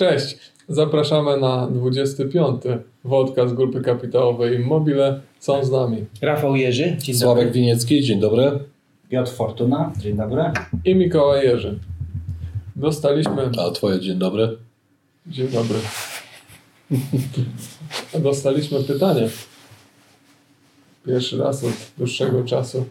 Cześć, 0.00 0.38
zapraszamy 0.68 1.36
na 1.36 1.66
25. 1.66 2.62
Wodka 3.04 3.48
z 3.48 3.52
grupy 3.52 3.80
kapitałowej 3.80 4.60
Immobile. 4.60 5.20
Są 5.40 5.64
z 5.64 5.70
nami 5.70 6.04
Rafał 6.22 6.56
Jerzy, 6.56 6.96
dzień 6.98 7.14
Sławek 7.14 7.44
dobry. 7.44 7.60
Winiecki, 7.60 8.02
dzień 8.02 8.20
dobry. 8.20 8.58
Piotr 9.08 9.32
Fortuna, 9.32 9.92
dzień 9.98 10.16
dobry. 10.16 10.42
i 10.84 10.94
Mikołaj 10.94 11.46
Jerzy. 11.46 11.78
Dostaliśmy... 12.76 13.50
A 13.66 13.70
twoje 13.70 14.00
dzień 14.00 14.18
dobry. 14.18 14.56
Dzień 15.26 15.48
dobry. 15.48 15.78
Dostaliśmy 18.18 18.82
pytanie. 18.84 19.28
Pierwszy 21.06 21.38
raz 21.38 21.64
od 21.64 21.72
dłuższego 21.98 22.44
czasu 22.44 22.84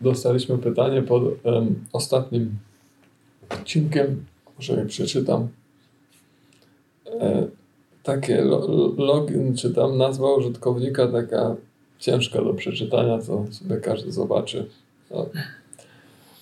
dostaliśmy 0.00 0.58
pytanie 0.58 1.02
pod 1.02 1.22
em, 1.44 1.84
ostatnim 1.92 2.58
odcinkiem. 3.50 4.24
Może 4.58 4.72
je 4.72 4.86
przeczytam. 4.86 5.48
E, 7.20 7.46
takie 8.02 8.42
lo, 8.42 8.68
login, 8.98 9.56
czy 9.56 9.74
tam 9.74 9.98
nazwa 9.98 10.34
użytkownika 10.34 11.08
taka 11.08 11.56
ciężka 11.98 12.42
do 12.42 12.54
przeczytania, 12.54 13.18
co 13.18 13.44
sobie 13.50 13.76
każdy 13.76 14.12
zobaczy. 14.12 14.66
No. 15.10 15.26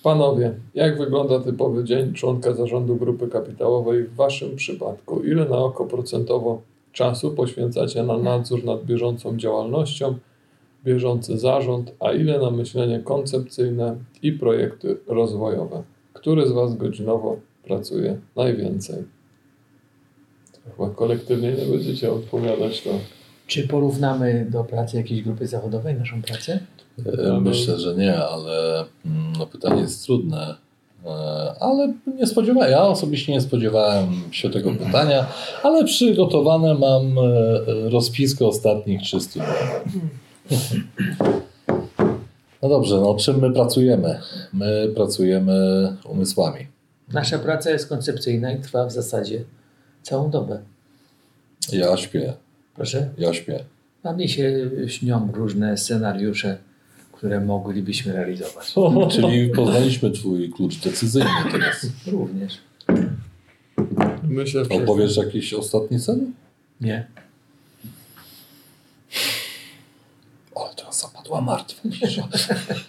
Panowie, 0.03 0.53
jak 0.73 0.97
wygląda 0.97 1.39
typowy 1.39 1.83
dzień 1.83 2.13
członka 2.13 2.53
zarządu 2.53 2.95
grupy 2.95 3.27
kapitałowej 3.27 4.03
w 4.03 4.15
Waszym 4.15 4.55
przypadku? 4.55 5.23
Ile 5.23 5.45
na 5.45 5.57
oko 5.57 5.85
procentowo 5.85 6.61
czasu 6.91 7.31
poświęcacie 7.31 8.03
na 8.03 8.17
nadzór 8.17 8.63
nad 8.63 8.85
bieżącą 8.85 9.37
działalnością, 9.37 10.17
bieżący 10.83 11.37
zarząd, 11.37 11.91
a 11.99 12.11
ile 12.11 12.39
na 12.39 12.51
myślenie 12.51 12.99
koncepcyjne 12.99 13.95
i 14.21 14.31
projekty 14.31 14.97
rozwojowe? 15.07 15.83
Który 16.13 16.47
z 16.47 16.51
Was 16.51 16.77
godzinowo 16.77 17.37
pracuje 17.63 18.17
najwięcej? 18.35 19.14
Chyba 20.71 20.89
kolektywnie 20.89 21.51
nie 21.51 21.65
będziecie 21.65 22.11
odpowiadać 22.11 22.81
to. 22.81 22.89
Czy 23.47 23.67
porównamy 23.67 24.47
do 24.49 24.63
pracy 24.63 24.97
jakiejś 24.97 25.21
grupy 25.21 25.47
zawodowej 25.47 25.95
naszą 25.95 26.21
pracę? 26.21 26.59
E, 27.27 27.39
Myślę, 27.41 27.79
że 27.79 27.95
nie, 27.95 28.17
ale 28.17 28.85
mm, 29.05 29.33
no, 29.39 29.47
pytanie 29.47 29.81
jest 29.81 30.05
trudne. 30.05 30.55
E, 31.05 31.09
Ale 31.59 31.93
nie 32.15 32.27
spodziewałem, 32.27 32.71
ja 32.71 32.81
osobiście 32.83 33.33
nie 33.33 33.41
spodziewałem 33.41 34.07
się 34.31 34.49
tego 34.49 34.71
pytania, 34.71 35.25
ale 35.63 35.83
przygotowane 35.85 36.73
mam 36.73 37.17
e, 37.17 37.89
rozpiskę 37.89 38.47
ostatnich 38.47 39.01
300 39.01 39.39
dni. 39.39 39.49
No 42.61 42.69
dobrze, 42.69 42.95
no 43.01 43.15
czym 43.15 43.39
my 43.39 43.53
pracujemy? 43.53 44.19
My 44.53 44.87
pracujemy 44.95 45.53
umysłami. 46.09 46.67
Nasza 47.13 47.39
praca 47.39 47.71
jest 47.71 47.89
koncepcyjna 47.89 48.51
i 48.51 48.61
trwa 48.61 48.85
w 48.85 48.91
zasadzie 48.91 49.43
całą 50.05 50.29
dobę. 50.29 50.61
Ja 51.73 51.97
śpię, 51.97 52.33
Proszę? 52.75 53.09
ja 53.17 53.33
śpię. 53.33 53.63
A 54.03 54.13
mnie 54.13 54.27
się 54.29 54.69
śnią 54.87 55.31
różne 55.33 55.77
scenariusze, 55.77 56.57
które 57.11 57.41
moglibyśmy 57.41 58.13
realizować. 58.13 58.73
Czyli 59.15 59.49
poznaliśmy 59.49 60.11
twój 60.11 60.49
klucz 60.49 60.75
decyzyjny 60.77 61.29
teraz. 61.51 61.87
Również. 62.11 62.57
Myślę, 64.23 64.65
że 64.65 64.71
Opowiesz 64.71 65.17
jakiś 65.17 65.53
ostatni 65.53 65.99
sen? 65.99 66.33
Nie. 66.81 67.07
O, 70.55 70.69
teraz 70.75 71.01
zapadła 71.01 71.41
martwa 71.41 71.89
cisza. 71.89 72.27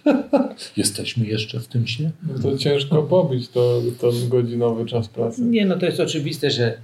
Jesteśmy 0.77 1.27
jeszcze 1.27 1.61
w 1.61 1.69
tym 1.69 1.87
śnie? 1.87 2.11
no 2.23 2.39
to 2.43 2.59
ciężko 2.59 3.03
pobić 3.03 3.49
to, 3.49 3.83
ten 4.01 4.29
godzinowy 4.29 4.87
czas 4.87 5.09
pracy. 5.09 5.43
Nie, 5.43 5.67
no 5.67 5.77
to 5.77 5.87
jest 5.87 6.01
oczywiste, 6.01 6.51
że, 6.51 6.79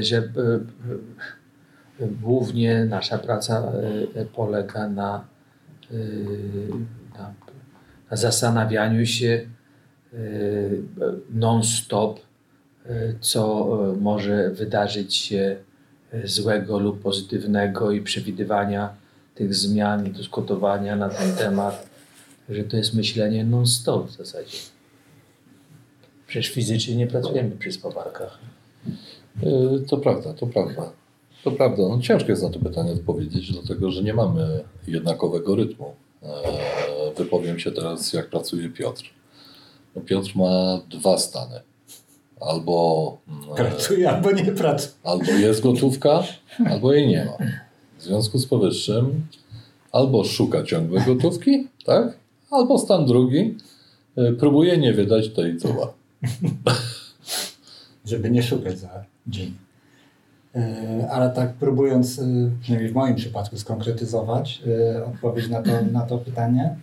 że 0.00 0.16
e, 0.16 0.20
e, 0.20 2.08
głównie 2.22 2.84
nasza 2.84 3.18
praca 3.18 3.72
e, 4.14 4.24
polega 4.24 4.88
na, 4.88 5.24
e, 5.90 5.94
na, 7.18 7.34
na 8.10 8.16
zastanawianiu 8.16 9.06
się 9.06 9.46
e, 10.12 10.16
non-stop, 11.30 12.20
e, 12.86 13.14
co 13.20 13.68
e, 13.92 13.96
może 13.96 14.50
wydarzyć 14.50 15.14
się 15.16 15.56
e, 16.12 16.28
złego 16.28 16.78
lub 16.78 17.02
pozytywnego 17.02 17.90
i 17.90 18.00
przewidywania 18.00 18.94
tych 19.34 19.54
zmian 19.54 20.06
i 20.06 20.10
dyskutowania 20.10 20.96
na 20.96 21.08
ten 21.08 21.32
temat, 21.32 21.88
że 22.48 22.64
to 22.64 22.76
jest 22.76 22.94
myślenie 22.94 23.44
non-stop 23.44 24.08
w 24.08 24.16
zasadzie. 24.16 24.58
Przecież 26.26 26.52
fizycznie 26.52 26.96
nie 26.96 27.06
pracujemy 27.06 27.50
przy 27.50 27.72
spawarkach. 27.72 28.38
Yy, 29.42 29.80
To 29.88 29.96
prawda, 29.96 30.34
to 30.34 30.46
prawda. 30.46 30.92
To 31.44 31.50
prawda. 31.50 31.82
No, 31.88 31.98
ciężko 32.00 32.28
jest 32.30 32.42
na 32.42 32.50
to 32.50 32.58
pytanie 32.58 32.92
odpowiedzieć, 32.92 33.52
dlatego 33.52 33.90
że 33.90 34.02
nie 34.02 34.14
mamy 34.14 34.64
jednakowego 34.86 35.56
rytmu. 35.56 35.94
Eee, 36.22 36.28
Wypowiem 37.16 37.58
się 37.58 37.70
teraz, 37.72 38.12
jak 38.12 38.30
pracuje 38.30 38.68
Piotr. 38.68 39.02
No, 39.96 40.02
Piotr 40.02 40.32
ma 40.36 40.80
dwa 40.90 41.18
stany. 41.18 41.60
Albo, 42.40 43.18
mm, 43.28 43.54
Pracuje 43.56 44.10
albo 44.10 44.30
nie 44.32 44.44
pracuje. 44.44 44.94
albo 45.04 45.32
jest 45.32 45.60
gotówka, 45.62 46.22
albo 46.66 46.92
jej 46.92 47.08
nie 47.08 47.24
ma. 47.24 47.46
W 47.98 48.02
związku 48.02 48.38
z 48.38 48.46
powyższym 48.46 49.26
albo 49.92 50.24
szuka 50.24 50.62
ciągłej 50.64 51.02
gotówki, 51.06 51.66
tak? 51.84 52.18
Albo 52.50 52.78
stan 52.78 53.06
drugi, 53.06 53.56
yy, 54.16 54.32
próbuje 54.32 54.78
nie 54.78 54.92
wydać 54.92 55.28
tej, 55.28 55.56
co 55.58 55.68
ma. 55.68 55.92
Żeby 58.04 58.30
nie 58.30 58.42
szukać 58.42 58.78
za 58.78 59.04
dzień. 59.28 59.54
E, 60.54 61.08
Ale 61.10 61.30
tak 61.30 61.52
próbując, 61.52 62.18
e, 62.18 62.22
przynajmniej 62.60 62.92
w 62.92 62.94
moim 62.94 63.14
przypadku, 63.14 63.56
skonkretyzować 63.56 64.62
e, 64.96 65.04
odpowiedź 65.04 65.48
na 65.48 65.62
to, 65.62 65.70
na 65.92 66.00
to 66.00 66.18
pytanie, 66.18 66.76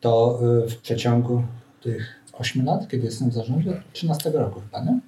to 0.00 0.40
w 0.68 0.76
przeciągu 0.76 1.42
tych 1.82 2.14
8 2.32 2.64
lat, 2.64 2.88
kiedy 2.88 3.04
jestem 3.04 3.30
w 3.30 3.34
zarządzie, 3.34 3.82
13 3.92 4.30
roku 4.30 4.60
chyba, 4.60 4.84
nie? 4.84 5.00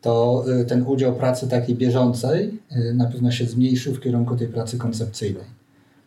to 0.00 0.44
ten 0.68 0.82
udział 0.86 1.14
pracy 1.14 1.48
takiej 1.48 1.76
bieżącej 1.76 2.62
na 2.94 3.06
pewno 3.06 3.30
się 3.30 3.44
zmniejszył 3.44 3.94
w 3.94 4.00
kierunku 4.00 4.36
tej 4.36 4.48
pracy 4.48 4.78
koncepcyjnej. 4.78 5.44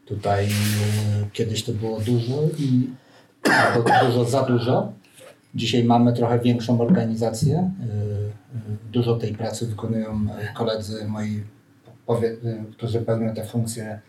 Tutaj 0.05 0.47
kiedyś 1.33 1.63
to 1.63 1.71
było 1.71 1.99
dużo 1.99 2.41
i 2.59 2.89
albo 3.43 3.89
dużo 4.03 4.25
za 4.25 4.43
dużo. 4.43 4.91
Dzisiaj 5.57 5.83
mamy 5.83 6.13
trochę 6.13 6.39
większą 6.39 6.81
organizację. 6.81 7.57
E, 7.57 7.63
e, 7.63 8.59
Dużo 8.91 9.15
tej 9.15 9.33
pracy 9.33 9.67
wykonują 9.67 10.27
e, 10.39 10.53
koledzy 10.53 11.07
moi, 11.07 11.43
którzy 12.71 13.01
pełnią 13.01 13.33
te 13.33 13.43
funkcje 13.43 13.99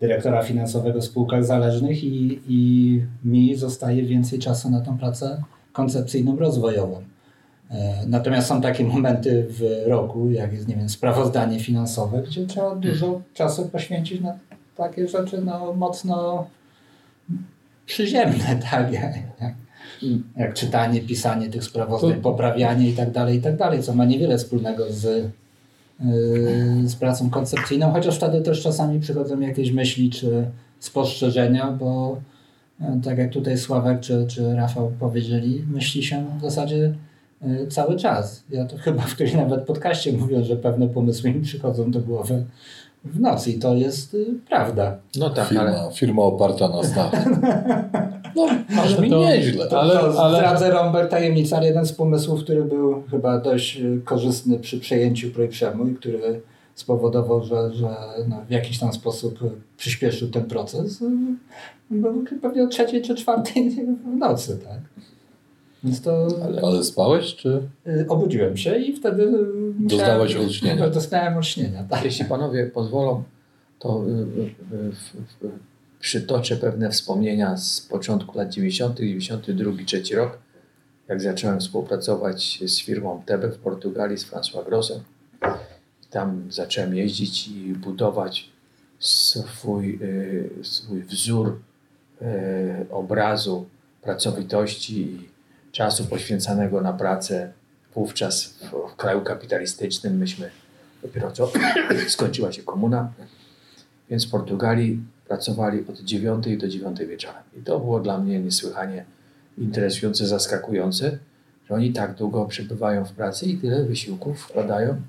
dyrektora 0.00 0.42
finansowego 0.42 1.00
w 1.00 1.04
spółkach 1.04 1.44
zależnych 1.44 2.04
i, 2.04 2.40
i 2.48 3.02
mi 3.24 3.56
zostaje 3.56 4.02
więcej 4.02 4.38
czasu 4.38 4.70
na 4.70 4.80
tą 4.80 4.98
pracę 4.98 5.42
koncepcyjną, 5.72 6.36
rozwojową. 6.36 7.02
Natomiast 8.06 8.48
są 8.48 8.60
takie 8.60 8.84
momenty 8.84 9.46
w 9.50 9.82
roku, 9.86 10.30
jak 10.30 10.52
jest, 10.52 10.68
nie 10.68 10.76
wiem, 10.76 10.88
sprawozdanie 10.88 11.60
finansowe, 11.60 12.22
gdzie 12.22 12.46
trzeba 12.46 12.74
dużo 12.74 13.20
czasu 13.34 13.68
poświęcić 13.68 14.20
na 14.20 14.38
takie 14.76 15.08
rzeczy 15.08 15.42
no, 15.42 15.72
mocno 15.72 16.46
przyziemne, 17.86 18.58
tak? 18.70 18.92
Jak, 18.92 19.14
jak, 20.36 20.54
czytanie, 20.54 21.00
pisanie 21.00 21.48
tych 21.48 21.64
sprawozdań, 21.64 22.14
To- 22.14 22.20
poprawianie 22.20 22.88
i 22.88 22.92
tak 22.92 23.10
dalej, 23.10 23.38
i 23.38 23.42
tak 23.42 23.56
dalej, 23.56 23.82
co 23.82 23.94
ma 23.94 24.04
niewiele 24.04 24.38
wspólnego 24.38 24.84
z, 24.90 25.04
yy, 26.00 26.88
z 26.88 26.94
pracą 26.96 27.30
koncepcyjną, 27.30 27.92
chociaż 27.92 28.16
wtedy 28.16 28.40
też 28.40 28.62
czasami 28.62 29.00
przychodzą 29.00 29.40
jakieś 29.40 29.70
myśli 29.70 30.10
czy 30.10 30.46
spostrzeżenia, 30.80 31.72
bo 31.72 32.16
e, 32.80 33.00
tak 33.04 33.18
jak 33.18 33.32
tutaj 33.32 33.58
Sławek 33.58 34.00
czy, 34.00 34.26
czy 34.28 34.54
Rafał 34.54 34.92
powiedzieli, 35.00 35.64
myśli 35.70 36.02
się 36.02 36.24
w 36.38 36.42
zasadzie 36.42 36.94
e, 37.42 37.66
cały 37.66 37.96
czas. 37.96 38.44
Ja 38.50 38.64
to 38.64 38.76
chyba 38.78 39.02
w 39.02 39.14
którymś 39.14 39.34
nawet 39.34 39.64
podcaście 39.66 40.12
mówię, 40.12 40.44
że 40.44 40.56
pewne 40.56 40.88
pomysły 40.88 41.32
mi 41.32 41.40
przychodzą 41.40 41.90
do 41.90 42.00
głowy 42.00 42.44
w 43.04 43.20
nocy 43.20 43.50
i 43.50 43.58
to 43.58 43.74
jest 43.74 44.14
y, 44.14 44.26
prawda. 44.48 44.96
No 45.16 45.30
tak, 45.30 45.48
Firma, 45.48 45.62
ale 45.62 45.92
firma 45.92 46.22
oparta 46.22 46.68
na 46.68 46.82
snach. 46.82 47.12
No, 48.36 48.46
masz 48.70 48.98
mi 48.98 49.10
nieźle. 49.10 49.66
To, 49.68 49.80
Ale- 49.80 49.94
to 49.94 50.24
ale- 50.24 50.38
zdradzę 50.38 50.70
Rąber 50.70 51.08
tajemnicę, 51.08 51.56
ale 51.56 51.66
jeden 51.66 51.86
z 51.86 51.92
pomysłów, 51.92 52.40
który 52.44 52.64
był 52.64 53.02
chyba 53.10 53.40
dość 53.40 53.76
y, 53.80 54.00
korzystny 54.04 54.58
przy 54.58 54.80
przejęciu 54.80 55.30
Projprzemu 55.30 55.88
i 55.88 55.94
który 55.94 56.40
spowodował, 56.74 57.44
że, 57.44 57.74
że 57.74 57.88
no, 58.28 58.40
w 58.48 58.50
jakiś 58.50 58.78
tam 58.78 58.92
sposób 58.92 59.42
y, 59.42 59.50
przyspieszył 59.76 60.28
ten 60.28 60.44
proces, 60.44 61.02
y, 61.02 61.06
był 61.90 62.24
pewnie 62.42 62.64
o 62.64 62.66
trzeciej 62.66 63.02
czy 63.02 63.14
czwartej 63.14 63.70
w 64.14 64.16
nocy, 64.18 64.58
tak? 64.64 64.78
Więc 65.84 66.00
to 66.00 66.26
Ale, 66.44 66.62
ale 66.62 66.84
spałeś, 66.84 67.34
czy 67.34 67.62
obudziłem 68.08 68.56
się 68.56 68.76
i 68.76 68.96
wtedy 68.96 69.26
musiałem- 69.26 69.88
Doznałeś 69.88 70.36
olśnienia. 70.36 70.88
Dostałem 71.00 71.36
olśnienia, 71.36 71.84
tak. 71.90 72.04
jeśli 72.04 72.24
panowie 72.24 72.66
pozwolą, 72.66 73.22
to 73.78 74.04
y, 74.06 74.10
y, 74.10 74.14
y, 74.14 75.44
y, 75.44 75.46
y, 75.46 75.50
przytoczę 76.04 76.56
pewne 76.56 76.90
wspomnienia 76.90 77.56
z 77.56 77.80
początku 77.80 78.38
lat 78.38 78.48
90., 78.48 78.96
92, 78.96 79.72
3 80.02 80.16
rok, 80.16 80.38
jak 81.08 81.20
zacząłem 81.20 81.60
współpracować 81.60 82.60
z 82.66 82.82
firmą 82.82 83.22
Tebe 83.26 83.48
w 83.48 83.58
Portugalii, 83.58 84.18
z 84.18 84.26
François 84.30 84.64
Grossem. 84.64 85.00
Tam 86.10 86.46
zacząłem 86.50 86.94
jeździć 86.94 87.48
i 87.48 87.72
budować 87.72 88.50
swój, 88.98 89.98
y, 90.02 90.50
swój 90.62 91.02
wzór 91.02 91.60
y, 92.22 92.86
obrazu 92.90 93.66
pracowitości 94.02 95.00
i 95.00 95.28
czasu 95.72 96.04
poświęcanego 96.04 96.80
na 96.80 96.92
pracę 96.92 97.52
wówczas 97.94 98.44
w, 98.44 98.92
w 98.92 98.96
kraju 98.96 99.20
kapitalistycznym. 99.20 100.16
Myśmy 100.16 100.50
dopiero 101.02 101.32
co 101.32 101.52
skończyła 102.08 102.52
się 102.52 102.62
komuna, 102.62 103.12
więc 104.10 104.26
w 104.26 104.30
Portugalii 104.30 105.13
pracowali 105.28 105.84
od 105.88 106.00
9 106.00 106.56
do 106.56 106.68
9 106.68 106.98
wieczorem. 107.00 107.42
I 107.58 107.62
to 107.62 107.80
było 107.80 108.00
dla 108.00 108.18
mnie 108.18 108.40
niesłychanie 108.40 109.04
interesujące, 109.58 110.26
zaskakujące, 110.26 111.18
że 111.68 111.74
oni 111.74 111.92
tak 111.92 112.14
długo 112.14 112.46
przebywają 112.46 113.04
w 113.04 113.12
pracy 113.12 113.46
i 113.46 113.56
tyle 113.56 113.84
wysiłków 113.84 114.40
wkładają 114.40 115.00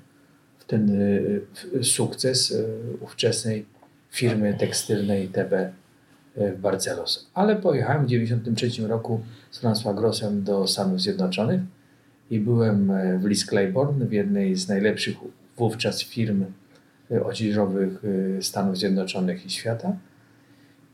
w 0.58 0.64
ten 0.64 1.00
y, 1.00 1.40
w 1.72 1.86
sukces 1.86 2.50
y, 2.50 2.66
ówczesnej 3.00 3.66
firmy 4.10 4.54
tekstylnej 4.58 5.28
TB 5.28 5.52
y, 5.52 5.72
w 6.52 6.60
Barcelos. 6.60 7.30
Ale 7.34 7.56
pojechałem 7.56 8.02
w 8.02 8.06
1993 8.06 8.88
roku 8.88 9.20
z 9.50 9.62
François 9.62 9.94
Grossem 9.94 10.42
do 10.42 10.66
Stanów 10.66 11.00
Zjednoczonych 11.00 11.60
i 12.30 12.40
byłem 12.40 12.92
w 13.20 13.24
Lis 13.24 13.46
Claiborne, 13.46 14.06
w 14.06 14.12
jednej 14.12 14.56
z 14.56 14.68
najlepszych 14.68 15.16
wówczas 15.56 16.02
firm 16.02 16.44
odzieżowych 17.24 18.02
Stanów 18.40 18.78
Zjednoczonych 18.78 19.46
i 19.46 19.50
świata. 19.50 19.96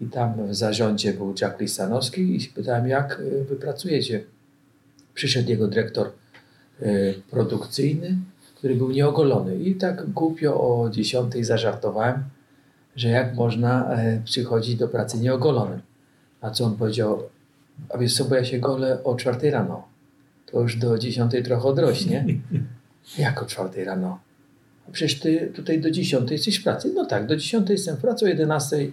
I 0.00 0.06
tam 0.06 0.47
w 0.47 0.55
zarządzie 0.55 1.12
był 1.12 1.35
Jack 1.41 1.61
Listanowski 1.61 2.37
i 2.37 2.49
pytałem, 2.49 2.88
jak 2.88 3.23
wy 3.49 3.56
pracujecie. 3.56 4.25
Przyszedł 5.14 5.49
jego 5.49 5.69
dyrektor 5.69 6.11
produkcyjny, 7.31 8.17
który 8.56 8.75
był 8.75 8.91
nieogolony. 8.91 9.56
I 9.56 9.75
tak 9.75 10.11
głupio 10.11 10.55
o 10.55 10.91
10 10.91 11.35
zażartowałem, 11.47 12.25
że 12.97 13.09
jak 13.09 13.35
można 13.35 13.91
przychodzić 14.25 14.76
do 14.76 14.88
pracy 14.88 15.19
nieogolonym. 15.19 15.81
A 16.41 16.50
co 16.50 16.64
on 16.64 16.76
powiedział? 16.76 17.23
A 17.88 17.99
wiesz 17.99 18.17
co, 18.17 18.25
bo 18.25 18.35
ja 18.35 18.44
się 18.44 18.59
golę 18.59 19.05
o 19.05 19.14
4 19.14 19.50
rano. 19.50 19.88
To 20.47 20.61
już 20.61 20.76
do 20.76 20.99
10 20.99 21.32
trochę 21.44 21.69
odrośnie. 21.69 22.26
Jak 23.19 23.43
o 23.43 23.47
4 23.47 23.85
rano? 23.85 24.19
Przecież 24.92 25.20
ty 25.20 25.52
tutaj 25.54 25.80
do 25.80 25.90
10 25.90 26.30
jesteś 26.30 26.56
w 26.60 26.62
pracy. 26.64 26.92
No 26.94 27.06
tak, 27.06 27.26
do 27.26 27.36
10 27.36 27.70
jestem 27.70 27.96
w 27.96 28.00
pracy, 28.00 28.24
o 28.24 28.28
11 28.28 28.92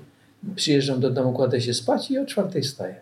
przyjeżdżam 0.55 0.99
do 0.99 1.09
domu, 1.09 1.33
kładę 1.33 1.61
się 1.61 1.73
spać 1.73 2.11
i 2.11 2.17
o 2.17 2.25
4 2.25 2.61
wstaję. 2.61 2.95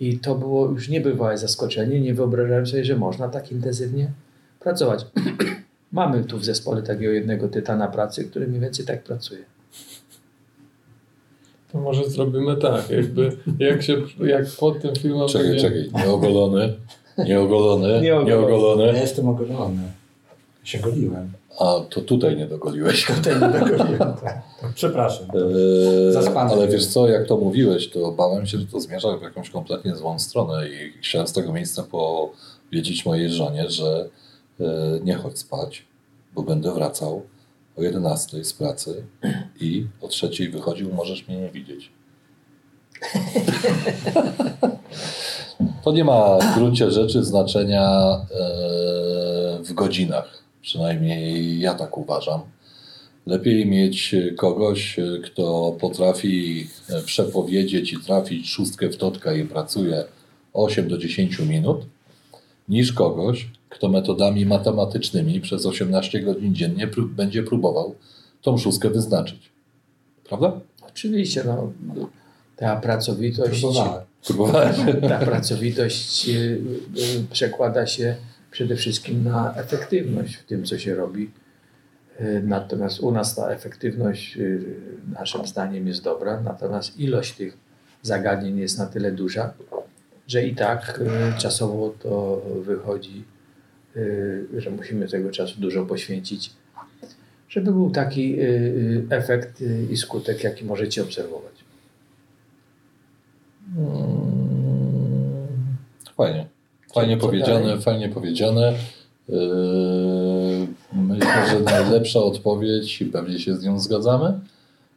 I 0.00 0.18
to 0.18 0.34
było 0.34 0.68
już 0.68 0.88
niebywałe 0.88 1.38
zaskoczenie. 1.38 2.00
Nie 2.00 2.14
wyobrażałem 2.14 2.66
sobie, 2.66 2.84
że 2.84 2.96
można 2.96 3.28
tak 3.28 3.52
intensywnie 3.52 4.10
pracować. 4.60 5.06
Mamy 5.92 6.24
tu 6.24 6.38
w 6.38 6.44
zespole 6.44 6.82
takiego 6.82 7.12
jednego 7.12 7.48
tytana 7.48 7.88
pracy, 7.88 8.24
który 8.24 8.46
mniej 8.46 8.60
więcej 8.60 8.86
tak 8.86 9.02
pracuje. 9.02 9.40
To 11.72 11.80
może 11.80 12.10
zrobimy 12.10 12.56
tak, 12.56 12.90
jakby 12.90 13.36
jak 13.58 13.82
się, 13.82 13.96
jak 14.24 14.46
pod 14.60 14.82
tym 14.82 14.94
filmem... 14.96 15.28
Czekaj, 15.28 15.48
będzie- 15.48 15.62
czekaj, 15.62 15.90
nieogolony, 15.94 16.74
nieogolony, 17.18 18.00
Nieogolony. 18.02 18.06
Ja 18.06 18.22
nieogolony, 18.22 18.98
jestem 19.00 19.28
ogolony. 19.28 19.82
Się 20.64 20.78
goliłem. 20.78 21.32
a 21.60 21.80
to 21.90 22.00
tutaj 22.00 22.36
nie 22.36 22.46
dogoliłeś. 22.46 23.06
Tutaj 23.16 23.34
nie 23.34 23.60
dogoliłem. 23.60 24.14
tak. 24.24 24.42
Przepraszam. 24.74 25.26
Eee, 25.34 26.36
ale 26.36 26.68
wiesz 26.68 26.86
co, 26.86 27.08
jak 27.08 27.26
to 27.26 27.36
mówiłeś, 27.36 27.90
to 27.90 28.12
bałem 28.12 28.46
się, 28.46 28.58
że 28.58 28.66
to 28.66 28.80
zmierza 28.80 29.16
w 29.16 29.22
jakąś 29.22 29.50
kompletnie 29.50 29.96
złą 29.96 30.18
stronę 30.18 30.68
i 30.68 30.92
chciałem 31.02 31.26
z 31.26 31.32
tego 31.32 31.52
miejsca 31.52 31.82
powiedzieć 31.82 33.06
mojej 33.06 33.30
żonie, 33.30 33.70
że 33.70 34.08
e, 34.60 34.64
nie 35.04 35.14
chodź 35.14 35.38
spać, 35.38 35.84
bo 36.34 36.42
będę 36.42 36.74
wracał 36.74 37.22
o 37.78 37.82
11 37.82 38.44
z 38.44 38.52
pracy 38.52 39.04
i 39.60 39.86
o 40.02 40.08
3 40.08 40.30
wychodził, 40.50 40.94
możesz 40.94 41.28
mnie 41.28 41.36
nie 41.36 41.50
widzieć. 41.50 41.90
To 45.84 45.92
nie 45.92 46.04
ma 46.04 46.38
w 46.38 46.54
gruncie 46.54 46.90
rzeczy 46.90 47.24
znaczenia 47.24 47.90
e, 47.90 49.58
w 49.62 49.72
godzinach. 49.72 50.43
Przynajmniej 50.64 51.60
ja 51.60 51.74
tak 51.74 51.98
uważam. 51.98 52.40
Lepiej 53.26 53.66
mieć 53.66 54.14
kogoś, 54.36 54.96
kto 55.24 55.76
potrafi 55.80 56.66
e, 56.90 57.02
przepowiedzieć 57.02 57.92
i 57.92 58.00
trafić 58.00 58.50
szóstkę 58.50 58.88
w 58.88 58.96
totka 58.96 59.32
i 59.32 59.44
pracuje 59.44 60.04
8 60.52 60.88
do 60.88 60.98
10 60.98 61.38
minut, 61.38 61.86
niż 62.68 62.92
kogoś, 62.92 63.48
kto 63.68 63.88
metodami 63.88 64.46
matematycznymi 64.46 65.40
przez 65.40 65.66
18 65.66 66.20
godzin 66.20 66.54
dziennie 66.54 66.88
prób- 66.88 67.14
będzie 67.14 67.42
próbował 67.42 67.94
tą 68.42 68.58
szóstkę 68.58 68.90
wyznaczyć. 68.90 69.50
Prawda? 70.24 70.60
Oczywiście, 70.88 71.44
no, 71.46 71.72
ta 72.56 72.76
pracowitość, 72.76 73.60
Próbowałem. 74.26 74.74
Ta 75.08 75.18
pracowitość 75.18 76.30
przekłada 77.32 77.86
się 77.86 78.16
przede 78.54 78.76
wszystkim 78.76 79.24
na 79.24 79.54
efektywność 79.54 80.34
w 80.36 80.44
tym, 80.44 80.64
co 80.64 80.78
się 80.78 80.94
robi. 80.94 81.30
Y, 82.20 82.42
Natomiast 82.46 83.00
u 83.00 83.12
nas 83.12 83.34
ta 83.34 83.50
efektywność 83.50 84.36
y, 84.36 84.62
naszym 85.12 85.46
zdaniem 85.46 85.86
jest 85.88 86.02
dobra, 86.02 86.40
natomiast 86.40 87.00
ilość 87.00 87.32
tych 87.36 87.56
zagadnień 88.02 88.58
jest 88.58 88.78
na 88.78 88.86
tyle 88.86 89.12
duża, 89.12 89.54
że 90.28 90.46
i 90.46 90.54
tak 90.54 91.00
y, 91.36 91.40
czasowo 91.40 91.94
to 92.02 92.42
wychodzi, 92.62 93.24
że 94.56 94.70
musimy 94.70 95.08
tego 95.08 95.30
czasu 95.30 95.60
dużo 95.60 95.86
poświęcić, 95.86 96.50
żeby 97.48 97.72
był 97.72 97.90
taki 97.90 98.36
efekt 99.10 99.62
i 99.90 99.96
skutek, 99.96 100.44
jaki 100.44 100.64
możecie 100.64 101.02
obserwować. 101.02 101.54
Mm, 103.76 105.48
Fajnie. 106.16 106.53
Fajnie 106.94 107.16
Co 107.16 107.26
powiedziane, 107.26 107.66
dalej? 107.66 107.82
fajnie 107.82 108.08
powiedziane. 108.08 108.74
Myślę, 110.92 111.48
że 111.50 111.60
najlepsza 111.60 112.20
odpowiedź 112.20 113.00
i 113.00 113.06
pewnie 113.06 113.38
się 113.38 113.56
z 113.56 113.64
nią 113.64 113.78
zgadzamy. 113.78 114.40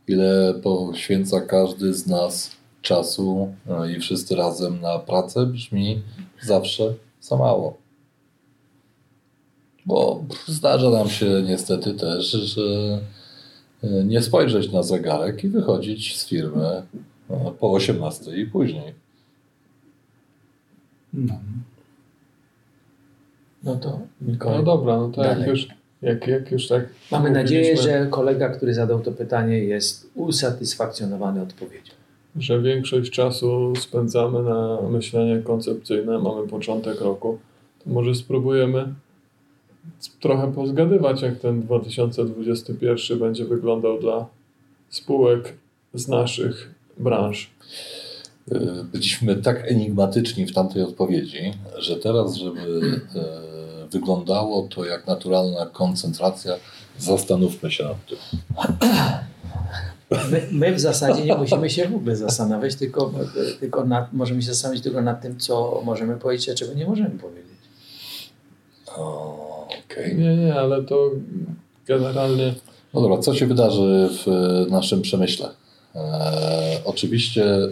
Ile 0.07 0.53
poświęca 0.63 1.41
każdy 1.41 1.93
z 1.93 2.07
nas 2.07 2.51
czasu 2.81 3.53
yy, 3.67 3.93
i 3.93 3.99
wszyscy 3.99 4.35
razem 4.35 4.81
na 4.81 4.99
pracę 4.99 5.45
brzmi 5.45 6.01
zawsze 6.41 6.93
za 7.21 7.37
mało. 7.37 7.77
Bo 9.85 10.23
zdarza 10.47 10.89
nam 10.89 11.09
się 11.09 11.43
niestety 11.47 11.93
też, 11.93 12.31
że 12.31 12.61
yy, 13.83 14.03
nie 14.03 14.21
spojrzeć 14.21 14.71
na 14.71 14.83
zegarek 14.83 15.43
i 15.43 15.49
wychodzić 15.49 16.17
z 16.17 16.27
firmy 16.27 16.81
yy, 17.29 17.51
po 17.59 17.71
18 17.71 18.31
i 18.31 18.45
później. 18.45 18.93
No. 21.13 21.33
No 23.63 23.75
to 23.75 23.89
No 23.89 24.31
Mikołaj. 24.31 24.63
dobra, 24.63 24.97
no 24.97 25.09
to 25.09 25.23
jak 25.23 25.47
już, 25.47 25.67
jak, 26.01 26.27
jak 26.27 26.51
już 26.51 26.67
tak 26.67 26.89
Mamy 27.11 27.31
nadzieję, 27.31 27.77
że 27.77 28.07
kolega, 28.09 28.49
który 28.49 28.73
zadał 28.73 28.99
to 28.99 29.11
pytanie, 29.11 29.59
jest 29.59 30.09
usatysfakcjonowany 30.15 31.41
odpowiedzią. 31.41 31.93
że 32.39 32.61
większość 32.61 33.11
czasu 33.11 33.73
spędzamy 33.75 34.43
na 34.43 34.77
myślenie 34.89 35.39
koncepcyjne, 35.39 36.19
mamy 36.19 36.47
początek 36.47 37.01
roku, 37.01 37.39
to 37.83 37.89
może 37.89 38.15
spróbujemy 38.15 38.93
trochę 40.21 40.53
pozgadywać, 40.53 41.21
jak 41.21 41.39
ten 41.39 41.61
2021 41.61 43.19
będzie 43.19 43.45
wyglądał 43.45 43.99
dla 43.99 44.25
spółek 44.89 45.53
z 45.93 46.07
naszych 46.07 46.71
branż. 46.97 47.49
Y, 48.51 48.83
Byliśmy 48.83 49.35
tak 49.35 49.71
enigmatyczni 49.71 50.45
w 50.45 50.53
tamtej 50.53 50.83
odpowiedzi, 50.83 51.53
że 51.77 51.95
teraz, 51.95 52.35
żeby 52.35 53.01
e, 53.15 53.87
wyglądało 53.91 54.67
to 54.67 54.85
jak 54.85 55.07
naturalna 55.07 55.65
koncentracja, 55.65 56.53
zastanówmy 56.99 57.71
się 57.71 57.83
nad 57.83 58.05
tym. 58.05 58.17
My, 60.31 60.47
my 60.51 60.73
w 60.73 60.79
zasadzie 60.79 61.23
nie 61.23 61.35
musimy 61.35 61.69
się 61.69 61.87
w 61.87 61.95
ogóle 61.95 62.15
zastanawiać, 62.15 62.75
tylko, 62.75 63.11
tylko 63.59 63.85
nad, 63.85 64.13
możemy 64.13 64.41
się 64.41 64.47
zastanowić 64.47 64.83
tylko 64.83 65.01
nad 65.01 65.21
tym, 65.21 65.39
co 65.39 65.81
możemy 65.85 66.17
powiedzieć, 66.17 66.49
a 66.49 66.55
czego 66.55 66.73
nie 66.73 66.85
możemy 66.85 67.09
powiedzieć. 67.09 67.57
Okej. 69.85 70.17
Nie, 70.17 70.37
nie, 70.37 70.55
ale 70.55 70.83
to 70.83 71.11
generalnie 71.87 72.53
No 72.93 73.01
dobra, 73.01 73.17
co 73.17 73.35
się 73.35 73.47
wydarzy 73.47 74.09
w 74.11 74.27
e, 74.27 74.71
naszym 74.71 75.01
przemyśle? 75.01 75.49
E, 75.97 76.81
oczywiście 76.85 77.45
e, 77.45 77.69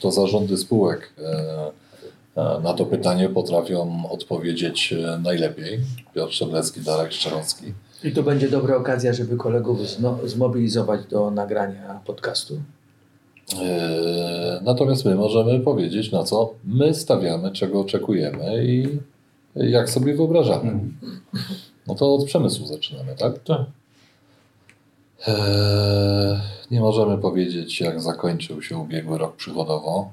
to 0.00 0.10
zarządy 0.10 0.56
spółek 0.56 1.12
e, 1.18 2.58
na 2.62 2.74
to 2.74 2.86
pytanie 2.86 3.28
potrafią 3.28 4.10
odpowiedzieć 4.10 4.94
najlepiej. 5.22 5.80
Piotr 6.14 6.32
Szeblecki, 6.32 6.80
Darek 6.80 7.12
Szczerowski. 7.12 7.64
I 8.04 8.12
to 8.12 8.22
będzie 8.22 8.48
dobra 8.48 8.76
okazja, 8.76 9.12
żeby 9.12 9.36
kolegów 9.36 9.88
zno, 9.88 10.18
zmobilizować 10.24 11.06
do 11.06 11.30
nagrania 11.30 12.00
podcastu. 12.06 12.60
Natomiast 14.62 15.04
my 15.04 15.14
możemy 15.14 15.60
powiedzieć, 15.60 16.12
na 16.12 16.24
co 16.24 16.54
my 16.64 16.94
stawiamy, 16.94 17.52
czego 17.52 17.80
oczekujemy 17.80 18.64
i 18.64 18.98
jak 19.54 19.90
sobie 19.90 20.14
wyobrażamy. 20.14 20.70
Mhm. 20.70 21.20
No 21.86 21.94
to 21.94 22.14
od 22.14 22.24
przemysłu 22.24 22.66
zaczynamy, 22.66 23.14
tak? 23.16 23.38
Tak. 23.38 23.60
Eee, 25.26 26.40
nie 26.70 26.80
możemy 26.80 27.18
powiedzieć, 27.18 27.80
jak 27.80 28.00
zakończył 28.02 28.62
się 28.62 28.76
ubiegły 28.76 29.18
rok 29.18 29.36
przychodowo. 29.36 30.10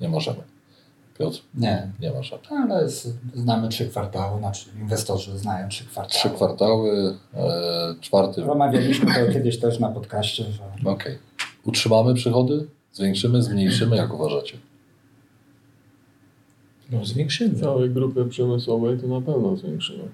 Nie 0.00 0.08
możemy. 0.08 0.38
Piotr, 1.18 1.42
Nie, 1.54 1.90
nie 2.00 2.10
możemy. 2.10 2.42
ale 2.50 2.88
z- 2.88 3.08
znamy 3.34 3.68
trzy 3.68 3.88
kwartały, 3.88 4.38
znaczy 4.38 4.70
inwestorzy 4.80 5.38
znają 5.38 5.68
trzy 5.68 5.84
kwartały. 5.84 6.18
Trzy 6.20 6.30
kwartały, 6.30 7.14
e, 7.34 7.94
czwarty. 8.00 8.50
Omawialiśmy 8.50 9.06
to 9.14 9.32
kiedyś 9.32 9.58
też 9.60 9.78
na 9.78 9.88
podcaście, 9.88 10.44
że 10.44 10.90
Okej. 10.90 11.18
Utrzymamy 11.64 12.14
przychody? 12.14 12.66
Zwiększymy, 12.92 13.42
zmniejszymy? 13.42 13.96
Jak 13.96 14.14
uważacie? 14.14 14.58
No 16.90 17.04
zwiększymy. 17.04 17.60
Całej 17.60 17.90
grupy 17.90 18.24
przemysłowej 18.24 18.98
to 19.00 19.06
na 19.06 19.20
pewno 19.20 19.56
zwiększymy. 19.56 20.04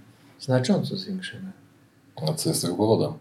Znacząco 0.41 0.97
zwiększymy. 0.97 1.53
A 2.29 2.33
co 2.33 2.49
jest 2.49 2.63
tego 2.63 2.75
powodem? 2.77 3.13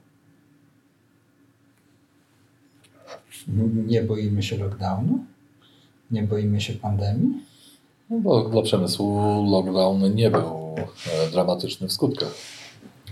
Nie 3.87 4.01
boimy 4.01 4.43
się 4.43 4.57
lockdownu, 4.57 5.19
nie 6.11 6.23
boimy 6.23 6.61
się 6.61 6.73
pandemii. 6.73 7.43
No 8.09 8.19
bo 8.19 8.49
dla 8.49 8.61
przemysłu 8.61 9.21
lockdown 9.51 10.15
nie 10.15 10.31
był 10.31 10.75
e, 10.77 11.31
dramatyczny 11.31 11.87
w 11.87 11.93
skutkach. 11.93 12.31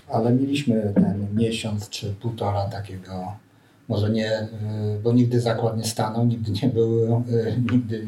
Ale 0.08 0.34
mieliśmy 0.34 0.94
ten 0.96 1.28
miesiąc 1.36 1.90
czy 1.90 2.14
półtora 2.14 2.66
takiego, 2.66 3.32
może 3.88 4.10
nie, 4.10 4.42
y, 4.42 4.48
bo 5.04 5.14
nigdy 5.14 5.42
zakład 5.42 5.78
nie 5.78 5.84
stanął, 5.84 6.26
nigdy 6.26 6.52
nie 6.64 6.70
był, 6.70 7.24
y, 7.30 7.62
nigdy 7.72 8.08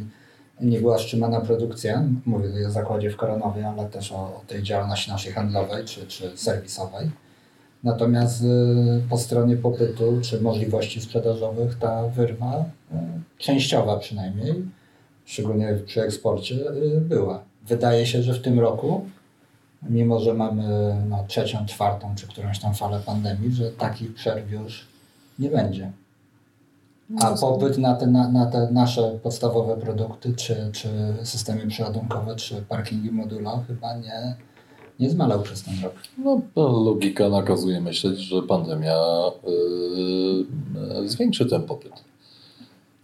nie 0.61 0.79
była 0.79 0.97
wstrzymana 0.97 1.41
produkcja. 1.41 2.03
Mówię 2.25 2.67
o 2.67 2.71
zakładzie 2.71 3.09
w 3.09 3.17
Koronowie, 3.17 3.67
ale 3.67 3.89
też 3.89 4.11
o, 4.11 4.15
o 4.15 4.41
tej 4.47 4.63
działalności 4.63 5.11
naszej 5.11 5.33
handlowej 5.33 5.85
czy, 5.85 6.07
czy 6.07 6.37
serwisowej. 6.37 7.09
Natomiast 7.83 8.43
y, 8.43 8.45
po 9.09 9.17
stronie 9.17 9.57
popytu 9.57 10.19
czy 10.21 10.41
możliwości 10.41 11.01
sprzedażowych 11.01 11.75
ta 11.75 12.07
wyrwa, 12.07 12.65
y, 12.91 12.95
częściowa 13.37 13.97
przynajmniej, 13.97 14.53
szczególnie 15.25 15.73
przy 15.85 16.01
eksporcie, 16.01 16.55
y, 16.55 17.01
była. 17.01 17.43
Wydaje 17.67 18.05
się, 18.05 18.23
że 18.23 18.33
w 18.33 18.41
tym 18.41 18.59
roku 18.59 19.05
mimo 19.89 20.19
że 20.19 20.33
mamy 20.33 20.95
no, 21.09 21.25
trzecią, 21.27 21.65
czwartą 21.65 22.15
czy 22.15 22.27
którąś 22.27 22.59
tam 22.59 22.73
falę 22.73 22.99
pandemii, 23.05 23.51
że 23.51 23.71
takich 23.71 24.13
przerw 24.13 24.51
już 24.51 24.87
nie 25.39 25.49
będzie. 25.49 25.91
A 27.19 27.31
popyt 27.31 27.77
na 27.77 27.95
te, 27.95 28.07
na, 28.07 28.29
na 28.29 28.45
te 28.45 28.71
nasze 28.71 29.19
podstawowe 29.23 29.77
produkty, 29.77 30.33
czy, 30.33 30.69
czy 30.73 30.89
systemy 31.23 31.67
przeładunkowe, 31.67 32.35
czy 32.35 32.61
parkingi 32.61 33.11
modula 33.11 33.63
chyba 33.67 33.97
nie, 33.97 34.35
nie 34.99 35.09
zmalał 35.09 35.41
przez 35.41 35.63
ten 35.63 35.73
rok. 35.83 35.93
No, 36.17 36.41
logika 36.55 37.29
nakazuje 37.29 37.81
myśleć, 37.81 38.19
że 38.19 38.41
pandemia 38.43 38.97
yy, 41.01 41.09
zwiększy 41.09 41.45
ten 41.45 41.63
popyt. 41.63 42.07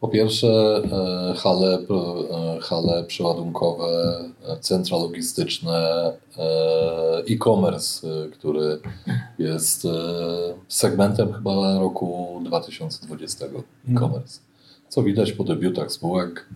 Po 0.03 0.07
pierwsze, 0.07 0.81
e, 0.91 1.33
hale, 1.37 1.77
e, 1.77 2.59
hale 2.61 3.03
przeładunkowe, 3.03 4.15
centra 4.61 4.97
logistyczne, 4.97 6.11
e, 6.37 7.23
e-commerce, 7.29 8.07
e, 8.07 8.29
który 8.29 8.79
jest 9.39 9.85
e, 9.85 9.89
segmentem 10.67 11.33
chyba 11.33 11.79
roku 11.79 12.39
2020 12.45 13.45
e-commerce. 13.89 14.39
Co 14.89 15.03
widać 15.03 15.31
po 15.31 15.43
debiutach 15.43 15.91
spółek, 15.91 16.49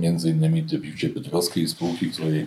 między 0.00 0.30
innymi 0.30 0.62
debiucie 0.62 1.08
bydgoskiej 1.08 1.68
spółki, 1.68 2.10
której 2.10 2.46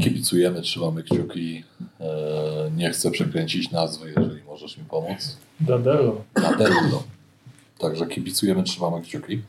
kibicujemy, 0.00 0.62
trzymamy 0.62 1.02
kciuki. 1.02 1.64
E, 2.00 2.70
nie 2.76 2.90
chcę 2.90 3.10
przekręcić 3.10 3.70
nazwy, 3.70 4.12
jeżeli 4.16 4.42
możesz 4.46 4.78
mi 4.78 4.84
pomóc. 4.84 5.36
Dadello. 5.60 6.24
Nadello. 6.42 7.02
Także 7.78 8.06
kibicujemy, 8.06 8.62
trzymamy 8.62 9.02
kciuki. 9.02 9.40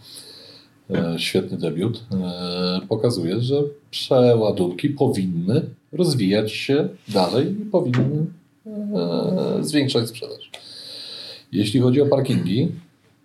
E, 0.89 1.15
Świetny 1.19 1.57
debiut. 1.57 2.03
E, 2.13 2.79
Pokazuje, 2.89 3.41
że 3.41 3.55
przeładunki 3.91 4.89
powinny 4.89 5.61
rozwijać 5.91 6.51
się 6.51 6.89
dalej 7.07 7.51
i 7.61 7.65
powinny 7.65 8.25
e, 8.67 9.63
zwiększać 9.63 10.07
sprzedaż. 10.09 10.51
Jeśli 11.51 11.79
chodzi 11.79 12.01
o 12.01 12.05
parkingi, 12.05 12.71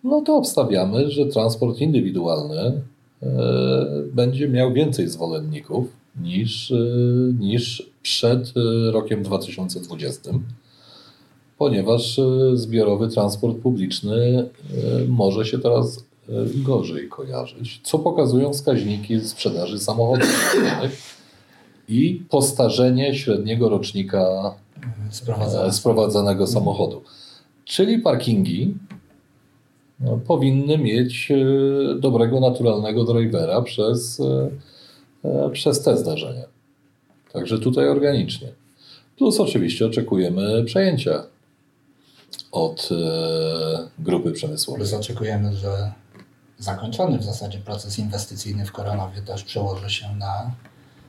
no 0.05 0.21
to 0.21 0.37
obstawiamy, 0.37 1.11
że 1.11 1.27
transport 1.27 1.79
indywidualny 1.81 2.61
e, 2.61 2.73
będzie 4.13 4.49
miał 4.49 4.73
więcej 4.73 5.09
zwolenników 5.09 5.87
niż, 6.23 6.71
e, 6.71 6.75
niż 7.39 7.91
przed 8.03 8.53
e, 8.57 8.93
rokiem 8.93 9.23
2020 9.23 10.31
ponieważ 11.59 12.19
e, 12.19 12.23
zbiorowy 12.57 13.09
transport 13.09 13.59
publiczny 13.59 14.15
e, 14.15 15.05
może 15.09 15.45
się 15.45 15.59
teraz 15.59 15.99
e, 15.99 16.33
gorzej 16.55 17.09
kojarzyć, 17.09 17.81
co 17.83 17.99
pokazują 17.99 18.53
wskaźniki 18.53 19.21
sprzedaży 19.21 19.79
samochodów 19.79 20.57
i 21.89 22.23
postarzenie 22.31 23.15
średniego 23.15 23.69
rocznika 23.69 24.55
e, 25.67 25.73
sprowadzanego 25.73 26.47
samochodu. 26.47 27.03
Czyli 27.65 27.99
parkingi 27.99 28.75
powinny 30.27 30.79
mieć 30.79 31.31
e, 31.31 31.37
dobrego, 32.01 32.41
naturalnego 32.41 33.05
drivera 33.05 33.63
przez, 33.63 34.21
e, 34.21 34.51
e, 35.25 35.51
przez 35.51 35.83
te 35.83 35.97
zdarzenia. 35.97 36.45
Także 37.33 37.59
tutaj 37.59 37.89
organicznie. 37.89 38.49
Plus 39.17 39.41
oczywiście 39.41 39.87
oczekujemy 39.87 40.65
przejęcia 40.65 41.23
od 42.53 42.89
grupy 43.99 44.33
przemysłowej. 44.33 44.81
Plus 44.81 44.95
oczekujemy, 44.95 45.57
że 45.57 45.93
zakończony 46.59 47.19
w 47.19 47.25
zasadzie 47.25 47.59
proces 47.59 47.99
inwestycyjny 47.99 48.67
w 48.67 48.73
Koronowie 48.73 49.23
też 49.23 49.45
przełoży 49.45 49.91
się 49.91 50.07
na 50.19 50.51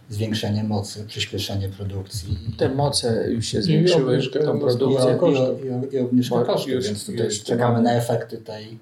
zwiększenie 0.09 0.63
mocy, 0.63 1.05
przyspieszenie 1.07 1.69
produkcji 1.69 2.37
i, 2.49 2.53
Te 2.53 2.69
moce 2.69 3.31
już 3.31 3.45
się 3.45 3.61
zwiększyły, 3.61 4.11
obniżkę 4.13 4.39
tą 4.39 4.57
i, 4.57 4.59
produkcję. 4.59 5.17
i, 5.91 5.93
i, 5.93 5.95
i 5.95 5.99
obniżkę 5.99 6.35
Bo 6.35 6.45
kosztów, 6.45 6.83
więc 6.83 7.05
tutaj 7.05 7.25
jest- 7.25 7.43
czekamy 7.43 7.81
na 7.81 7.91
efekty 7.93 8.37
tej 8.37 8.79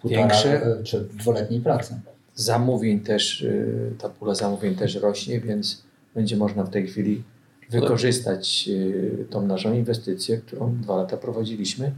półtora 0.00 0.20
Większe. 0.20 0.62
e, 0.66 0.82
czy 0.84 1.00
dwuletniej 1.00 1.60
pracy. 1.60 1.94
Zamówień 2.34 3.00
też, 3.00 3.40
y, 3.40 3.92
ta 3.98 4.08
pula 4.08 4.34
zamówień 4.34 4.74
też 4.74 4.94
rośnie, 4.94 5.40
więc 5.40 5.82
będzie 6.14 6.36
można 6.36 6.62
w 6.64 6.70
tej 6.70 6.86
chwili 6.88 7.22
wykorzystać 7.70 8.64
y, 8.68 9.26
tą 9.30 9.46
naszą 9.46 9.74
inwestycję, 9.74 10.38
którą 10.38 10.76
dwa 10.82 10.96
lata 10.96 11.16
prowadziliśmy. 11.16 11.92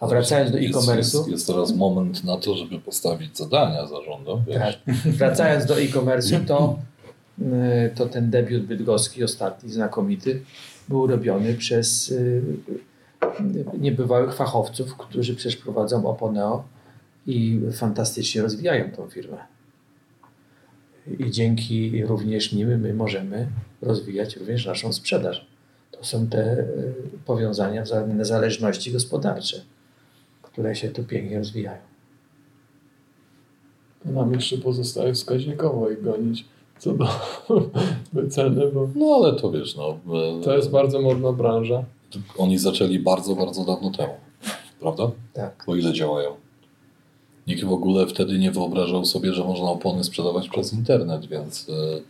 A 0.00 0.06
wracając 0.06 0.50
do 0.50 0.58
e-commerce'u, 0.58 0.96
Jest, 1.18 1.28
jest 1.28 1.46
teraz 1.46 1.72
moment 1.76 2.24
na 2.24 2.36
to, 2.36 2.54
żeby 2.56 2.80
postawić 2.80 3.38
zadania 3.38 3.86
zarządom. 3.86 4.44
wiesz? 4.46 4.58
Tak. 4.86 4.94
Wracając 5.14 5.66
do 5.66 5.74
e-commerce'u, 5.80 6.44
to, 6.46 6.78
to 7.94 8.06
ten 8.06 8.30
debiut 8.30 8.62
bydgoski, 8.62 9.24
ostatni, 9.24 9.70
znakomity, 9.70 10.42
był 10.88 11.06
robiony 11.06 11.54
przez 11.54 12.10
y, 12.10 12.42
y, 13.22 13.78
niebywałych 13.78 14.34
fachowców, 14.34 14.96
którzy 14.96 15.34
przecież 15.34 15.56
prowadzą 15.56 16.06
Oponeo 16.06 16.64
i 17.26 17.60
fantastycznie 17.72 18.42
rozwijają 18.42 18.90
tą 18.90 19.08
firmę. 19.08 19.36
I 21.18 21.30
dzięki 21.30 22.04
również 22.04 22.52
nim 22.52 22.80
my 22.80 22.94
możemy 22.94 23.48
rozwijać 23.82 24.36
również 24.36 24.66
naszą 24.66 24.92
sprzedaż. 24.92 25.46
To 25.90 26.04
są 26.04 26.26
te 26.26 26.58
y, 26.58 26.94
powiązania, 27.24 27.82
wzajemne 27.82 28.24
zależności 28.24 28.92
gospodarcze, 28.92 29.62
które 30.42 30.76
się 30.76 30.88
tu 30.88 31.04
pięknie 31.04 31.38
rozwijają. 31.38 31.80
Nam 34.04 34.32
jeszcze 34.32 34.58
pozostaje 34.58 35.14
wskaźnikowo 35.14 35.90
ich 35.90 36.02
gonić 36.02 36.44
co 36.78 36.92
do 36.92 37.06
wyceny, 38.12 38.70
bo 38.74 38.88
No 38.94 39.14
ale 39.14 39.32
to 39.36 39.50
wiesz, 39.50 39.76
no, 39.76 39.98
e, 40.38 40.42
to 40.42 40.56
jest 40.56 40.70
bardzo 40.70 41.00
modna 41.02 41.32
branża. 41.32 41.84
oni 42.38 42.58
zaczęli 42.58 42.98
bardzo, 42.98 43.36
bardzo 43.36 43.64
dawno 43.64 43.90
temu, 43.90 44.12
prawda? 44.80 45.10
Tak. 45.32 45.64
O 45.66 45.76
ile 45.76 45.92
działają. 45.92 46.30
Nikt 47.46 47.64
w 47.64 47.72
ogóle 47.72 48.06
wtedy 48.06 48.38
nie 48.38 48.50
wyobrażał 48.50 49.04
sobie, 49.04 49.32
że 49.34 49.44
można 49.44 49.70
opony 49.70 50.04
sprzedawać 50.04 50.48
przez 50.48 50.72
internet, 50.72 51.26
więc, 51.26 51.68
e, 51.68 52.00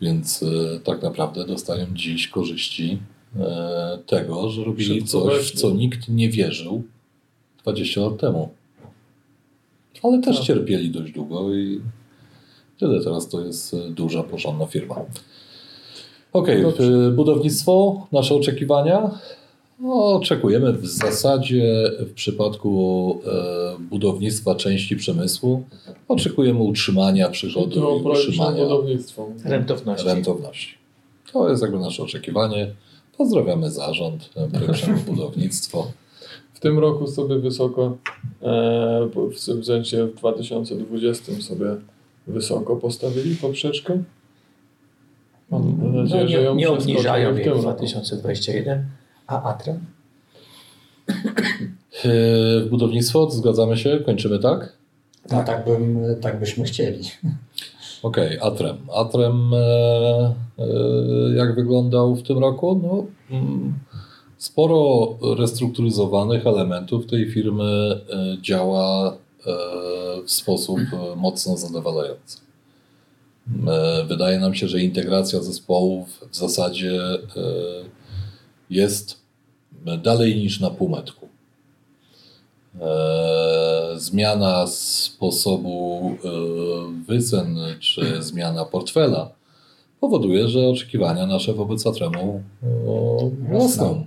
więc 0.00 0.42
e, 0.42 0.80
tak 0.80 1.02
naprawdę 1.02 1.46
dostają 1.46 1.86
dziś 1.92 2.28
korzyści 2.28 2.98
tego, 4.06 4.48
że 4.48 4.64
robili 4.64 5.04
coś, 5.04 5.52
w 5.52 5.60
co 5.60 5.70
nikt 5.70 6.08
nie 6.08 6.28
wierzył 6.30 6.82
20 7.62 8.00
lat 8.00 8.16
temu. 8.18 8.48
Ale 10.02 10.20
też 10.20 10.36
Tak. 10.36 10.46
cierpieli 10.46 10.90
dość 10.90 11.12
długo 11.12 11.54
i 11.54 11.80
tyle. 12.80 13.04
Teraz 13.04 13.28
to 13.28 13.40
jest 13.40 13.74
e, 13.74 13.90
duża, 13.90 14.22
porządna 14.22 14.66
firma. 14.66 14.94
Okej, 16.32 16.62
Dobrze. 16.62 16.84
e, 16.84 17.10
budownictwo, 17.10 18.06
nasze 18.12 18.34
oczekiwania. 18.34 19.10
No, 19.80 20.04
oczekujemy 20.04 20.72
w 20.72 20.86
zasadzie 20.86 21.90
w 22.00 22.12
przypadku 22.12 23.20
e, 23.26 23.76
budownictwa 23.80 24.54
części 24.54 24.96
przemysłu, 24.96 25.64
oczekujemy 26.08 26.60
utrzymania 26.60 27.28
przychodu 27.28 27.98
i 27.98 28.02
projekt 28.02 28.28
utrzymania 28.28 28.62
budownictwo. 28.62 29.28
Rentowności. 29.44 30.06
rentowności. 30.06 30.74
To 31.32 31.50
jest 31.50 31.62
jakby 31.62 31.78
nasze 31.78 32.02
oczekiwanie. 32.02 32.74
Pozdrawiamy 33.18 33.70
zarząd, 33.70 34.30
e, 34.36 34.48
Projekt 34.48 35.04
Budownictwo. 35.10 35.92
W 36.54 36.60
tym 36.60 36.78
roku 36.78 37.06
sobie 37.06 37.38
wysoko, 37.38 37.96
e, 38.42 39.08
w, 39.14 39.34
w 39.60 39.64
sensie 39.64 40.06
w 40.06 40.14
2020 40.14 41.32
sobie 41.42 41.76
wysoko 42.30 42.76
postawili 42.76 43.36
poprzeczkę. 43.36 44.02
Mam 45.50 45.94
nadzieję, 45.94 46.22
No, 46.24 46.28
że 46.30 46.42
ją 46.42 46.54
nie, 46.54 46.60
nie 46.60 46.70
obniżają 46.70 47.32
w 47.32 47.36
jej 47.36 47.44
tym 47.44 47.52
w 47.52 47.56
roku. 47.56 47.62
2021. 47.66 48.86
A 49.26 49.42
Atrem? 49.42 49.76
E, 52.04 52.08
W 52.60 52.66
budownictwo 52.70 53.30
zgadzamy 53.30 53.76
się, 53.76 53.98
kończymy 54.06 54.38
tak? 54.38 54.72
No 55.30 55.44
tak, 55.44 55.64
bym, 55.64 55.98
tak 56.20 56.40
byśmy 56.40 56.64
chcieli. 56.64 57.02
Okej, 58.02 58.38
Atrem. 58.40 58.76
Atrem 58.94 59.54
e, 59.54 59.58
e, 60.58 60.64
jak 61.36 61.54
wyglądał 61.54 62.16
w 62.16 62.22
tym 62.22 62.38
roku? 62.38 62.80
No, 62.82 63.04
mm, 63.38 63.74
sporo 64.38 65.08
restrukturyzowanych 65.38 66.46
elementów 66.46 67.06
tej 67.06 67.30
firmy 67.30 67.64
e, 67.64 68.36
działa 68.42 69.16
w 70.26 70.30
sposób 70.30 70.78
e, 70.78 71.16
mocno 71.16 71.56
zadowalający. 71.56 72.38
E, 73.68 74.04
Wydaje 74.04 74.38
nam 74.38 74.54
się, 74.54 74.68
że 74.68 74.80
integracja 74.80 75.40
zespołów 75.40 76.08
w 76.30 76.36
zasadzie 76.36 77.00
e, 77.02 77.18
jest 78.70 79.20
dalej 80.02 80.36
niż 80.36 80.60
na 80.60 80.70
półmetku. 80.70 81.28
E, 82.80 83.94
zmiana 83.96 84.66
sposobu 84.66 86.00
e, 86.12 86.28
wycen 87.06 87.58
czy 87.80 88.22
zmiana 88.22 88.64
portfela 88.64 89.30
powoduje, 90.00 90.48
że 90.48 90.68
oczekiwania 90.68 91.26
nasze 91.26 91.54
wobec 91.54 91.86
Atremu 91.86 92.42
e, 92.62 93.52
rosną. 93.52 94.06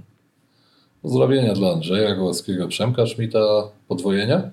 Pozdrowienia 1.01 1.53
dla 1.53 1.71
Andrzeja 1.73 2.15
Gołackiego, 2.15 2.67
Przemka 2.67 3.05
Szmita, 3.07 3.39
podwojenia? 3.87 4.51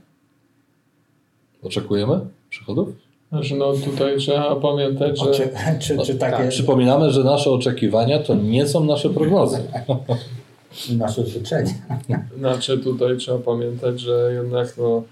Oczekujemy 1.63 2.21
przychodów? 2.51 2.89
Znaczy, 3.31 3.55
no 3.55 3.73
tutaj 3.73 4.19
trzeba 4.19 4.57
pamiętać, 4.57 5.21
że 5.21 5.33
Czy, 5.35 5.49
czy, 5.83 5.99
czy 5.99 6.15
takie 6.15 6.37
Tak, 6.37 6.49
przypominamy, 6.49 7.11
że 7.11 7.25
nasze 7.25 7.51
oczekiwania 7.51 8.19
to 8.19 8.35
nie 8.35 8.67
są 8.69 8.85
nasze 8.85 9.11
prognozy. 9.11 9.59
nasze 10.99 11.27
życzenia? 11.27 11.75
Znaczy 12.39 12.79
tutaj 12.79 13.17
trzeba 13.17 13.39
pamiętać, 13.39 14.01
że 14.01 14.33
jednak 14.35 14.75
no, 14.79 15.03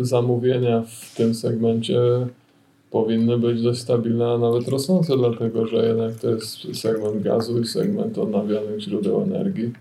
zamówienia 0.00 0.82
w 0.82 1.16
tym 1.16 1.34
segmencie 1.34 2.00
powinny 2.90 3.38
być 3.38 3.62
dość 3.62 3.80
stabilne, 3.80 4.26
a 4.26 4.38
nawet 4.38 4.68
rosnące, 4.68 5.16
dlatego 5.16 5.66
że 5.66 5.86
jednak 5.86 6.14
to 6.14 6.30
jest 6.30 6.76
segment 6.76 7.22
gazu 7.22 7.60
i 7.60 7.66
segment 7.66 8.18
odnawialnych 8.18 8.80
źródeł 8.80 9.22
energii. 9.22 9.72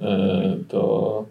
E, 0.00 0.56
to 0.68 1.24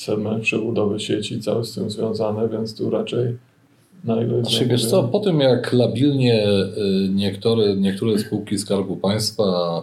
segment 0.00 0.42
przebudowy 0.42 1.00
sieci 1.00 1.40
cały 1.40 1.64
z 1.64 1.74
tym 1.74 1.90
związany, 1.90 2.48
więc 2.48 2.76
tu 2.76 2.90
raczej 2.90 3.36
na 4.04 4.22
ile 4.22 4.44
Znaczy, 4.44 4.66
wiesz 4.66 4.86
co, 4.86 5.02
po 5.02 5.20
tym 5.20 5.40
jak 5.40 5.72
labilnie 5.72 6.48
y, 6.48 7.08
niektóre, 7.14 7.76
niektóre 7.76 8.18
spółki 8.18 8.58
Skarbu 8.58 8.96
Państwa 8.96 9.82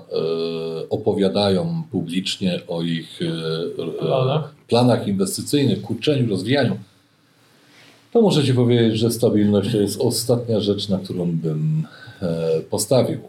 y, 0.84 0.89
opowiadają 0.89 1.84
publicznie 1.91 2.60
o 2.67 2.81
ich 2.81 3.22
y, 3.22 4.00
Planach. 4.00 4.55
planach 4.67 5.07
inwestycyjnych, 5.07 5.81
kurczeniu, 5.81 6.29
rozwijaniu, 6.29 6.77
to 8.12 8.22
muszę 8.22 8.43
Ci 8.43 8.53
powiedzieć, 8.53 9.00
że 9.00 9.12
stabilność 9.12 9.72
to 9.72 9.77
jest 9.77 10.01
ostatnia 10.01 10.60
rzecz, 10.60 10.89
na 10.89 10.98
którą 10.98 11.31
bym 11.31 11.84
e, 12.22 12.62
postawił. 12.69 13.19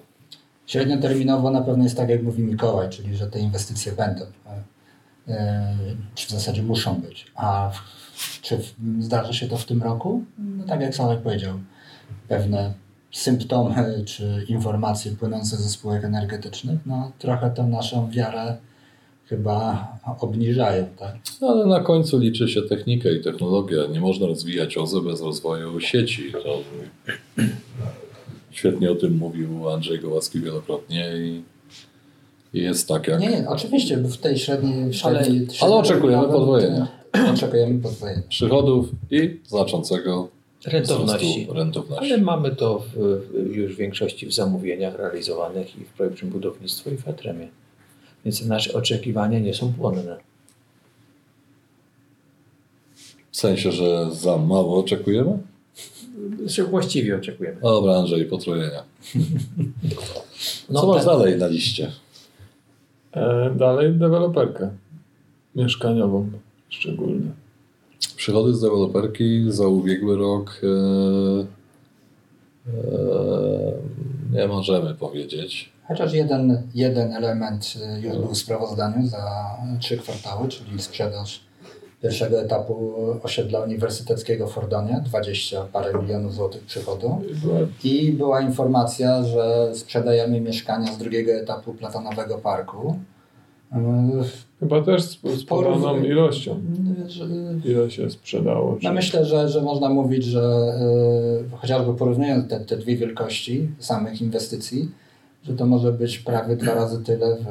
Średnioterminowo 0.67 1.51
na 1.51 1.61
pewno 1.61 1.85
jest 1.85 1.97
tak, 1.97 2.09
jak 2.09 2.23
mówi 2.23 2.43
Mikołaj, 2.43 2.91
czyli 2.91 3.17
że 3.17 3.27
te 3.27 3.41
inwestycje 3.41 3.93
będą. 3.93 4.25
E, 5.29 5.77
Czy 6.15 6.27
w 6.27 6.31
zasadzie 6.31 6.63
muszą 6.63 6.95
być. 6.95 7.27
A 7.35 7.71
czy 8.43 8.61
zdarzy 9.01 9.35
się 9.35 9.49
to 9.49 9.57
w 9.57 9.65
tym 9.65 9.83
roku? 9.83 10.25
No 10.39 10.65
tak 10.65 10.81
jak 10.81 10.95
Sławek 10.95 11.21
powiedział, 11.21 11.59
pewne 12.29 12.75
symptomy 13.13 13.75
czy 14.05 14.45
informacje 14.49 15.13
płynące 15.13 15.57
ze 15.57 15.69
spółek 15.69 16.05
energetycznych, 16.05 16.81
no 16.87 17.13
trochę 17.19 17.51
tę 17.51 17.63
naszą 17.63 18.11
wiarę 18.11 18.57
chyba 19.27 19.89
obniżają. 20.21 20.87
Tak? 20.99 21.17
No, 21.41 21.49
ale 21.49 21.67
na 21.67 21.81
końcu 21.81 22.19
liczy 22.19 22.49
się 22.49 22.63
technika 22.63 23.11
i 23.11 23.21
technologia. 23.21 23.87
Nie 23.87 24.01
można 24.01 24.27
rozwijać 24.27 24.79
OZE 24.79 25.01
bez 25.01 25.21
rozwoju 25.21 25.81
sieci. 25.81 26.33
To 26.33 26.63
świetnie 28.51 28.91
o 28.91 28.95
tym 28.95 29.17
mówił 29.17 29.69
Andrzej 29.71 30.01
Gołacki 30.01 30.41
wielokrotnie 30.41 31.13
i 31.17 31.43
jest 32.53 32.89
tak 32.89 33.09
jak... 33.09 33.21
Nie, 33.21 33.29
nie, 33.29 33.49
oczywiście 33.49 33.97
w 33.97 34.17
tej 34.17 34.39
średniej... 34.39 34.95
średniej 34.95 35.47
ale 35.61 35.75
oczekujemy 35.75 36.29
podwojenia. 36.29 36.89
Oczekujemy 37.35 37.79
podwojenia. 37.83 38.23
przychodów 38.29 38.89
i 39.11 39.41
znaczącego 39.47 40.29
Rentowności. 40.67 41.49
rentowności. 41.53 42.05
Ale 42.13 42.19
mamy 42.23 42.57
to 42.57 42.79
w, 42.95 42.97
już 43.57 43.75
w 43.75 43.77
większości 43.77 44.27
w 44.27 44.35
zamówieniach 44.35 44.95
realizowanych 44.99 45.79
i 45.79 45.85
w 45.85 45.89
projekcie 45.89 46.27
budownictwo 46.27 46.91
i 46.91 46.97
w 46.97 47.09
Atremie. 47.09 47.49
Więc 48.25 48.45
nasze 48.45 48.73
oczekiwania 48.73 49.39
nie 49.39 49.55
są 49.55 49.73
płonne. 49.73 50.17
W 53.33 53.37
sensie, 53.37 53.73
że 53.73 54.09
za 54.13 54.39
mało 54.39 54.79
oczekujemy? 54.79 55.39
Że 56.47 56.65
właściwie 56.65 57.17
oczekujemy. 57.17 57.61
Dobra, 57.61 57.93
Andrzej, 57.97 58.25
potrojenia. 58.25 58.83
No, 60.71 60.81
Co 60.81 60.87
masz 60.87 60.97
tak. 60.97 61.07
dalej 61.07 61.37
na 61.37 61.47
liście? 61.47 61.93
E, 63.17 63.51
dalej 63.57 63.93
deweloperkę 63.93 64.71
mieszkaniową 65.55 66.31
szczególnie. 66.69 67.31
Przychody 68.17 68.55
z 68.55 68.61
deweloperki 68.61 69.45
za 69.49 69.67
ubiegły 69.67 70.17
rok 70.17 70.61
e, 70.63 70.67
e, 72.73 72.83
nie 74.33 74.49
możemy 74.49 74.95
powiedzieć. 74.95 75.73
Chociaż 75.89 76.13
jeden, 76.13 76.63
jeden 76.75 77.13
element 77.13 77.75
y, 77.97 78.01
już 78.01 78.17
był 78.17 78.29
w 78.29 78.39
sprawozdaniu 78.39 79.07
za 79.07 79.57
trzy 79.81 79.97
kwartały, 79.97 80.49
czyli 80.49 80.83
sprzedaż 80.83 81.46
pierwszego 82.03 82.41
etapu 82.41 82.95
osiedla 83.23 83.61
uniwersyteckiego 83.61 84.47
w 84.47 84.53
Fordonie, 84.53 85.03
20 85.05 85.63
parę 85.73 86.03
milionów 86.03 86.35
złotych 86.35 86.65
przychodu. 86.65 87.23
I 87.85 88.13
była 88.13 88.41
informacja, 88.41 89.23
że 89.25 89.71
sprzedajemy 89.75 90.41
mieszkania 90.41 90.93
z 90.93 90.99
drugiego 90.99 91.33
etapu 91.33 91.75
Platonowego 91.75 92.39
Parku. 92.39 92.97
Chyba 94.61 94.83
też 94.83 95.03
z, 95.03 95.21
z 95.23 95.45
podobną 95.45 95.89
Porów- 95.89 96.05
ilością. 96.05 96.61
Ile 97.65 97.91
się 97.91 98.11
sprzedało? 98.11 98.73
No 98.73 98.79
czy- 98.81 98.93
myślę, 98.95 99.25
że, 99.25 99.49
że 99.49 99.63
można 99.63 99.89
mówić, 99.89 100.25
że 100.25 100.73
y, 101.55 101.57
chociażby 101.57 101.95
porównując 101.95 102.49
te, 102.51 102.61
te 102.61 102.77
dwie 102.77 102.97
wielkości 102.97 103.69
samych 103.79 104.23
inwestycji, 104.23 104.91
że 105.43 105.55
to 105.57 105.67
może 105.67 105.93
być 105.93 106.19
prawie 106.19 106.57
dwa 106.57 106.75
razy 106.75 107.03
tyle 107.05 107.37
w, 107.37 107.45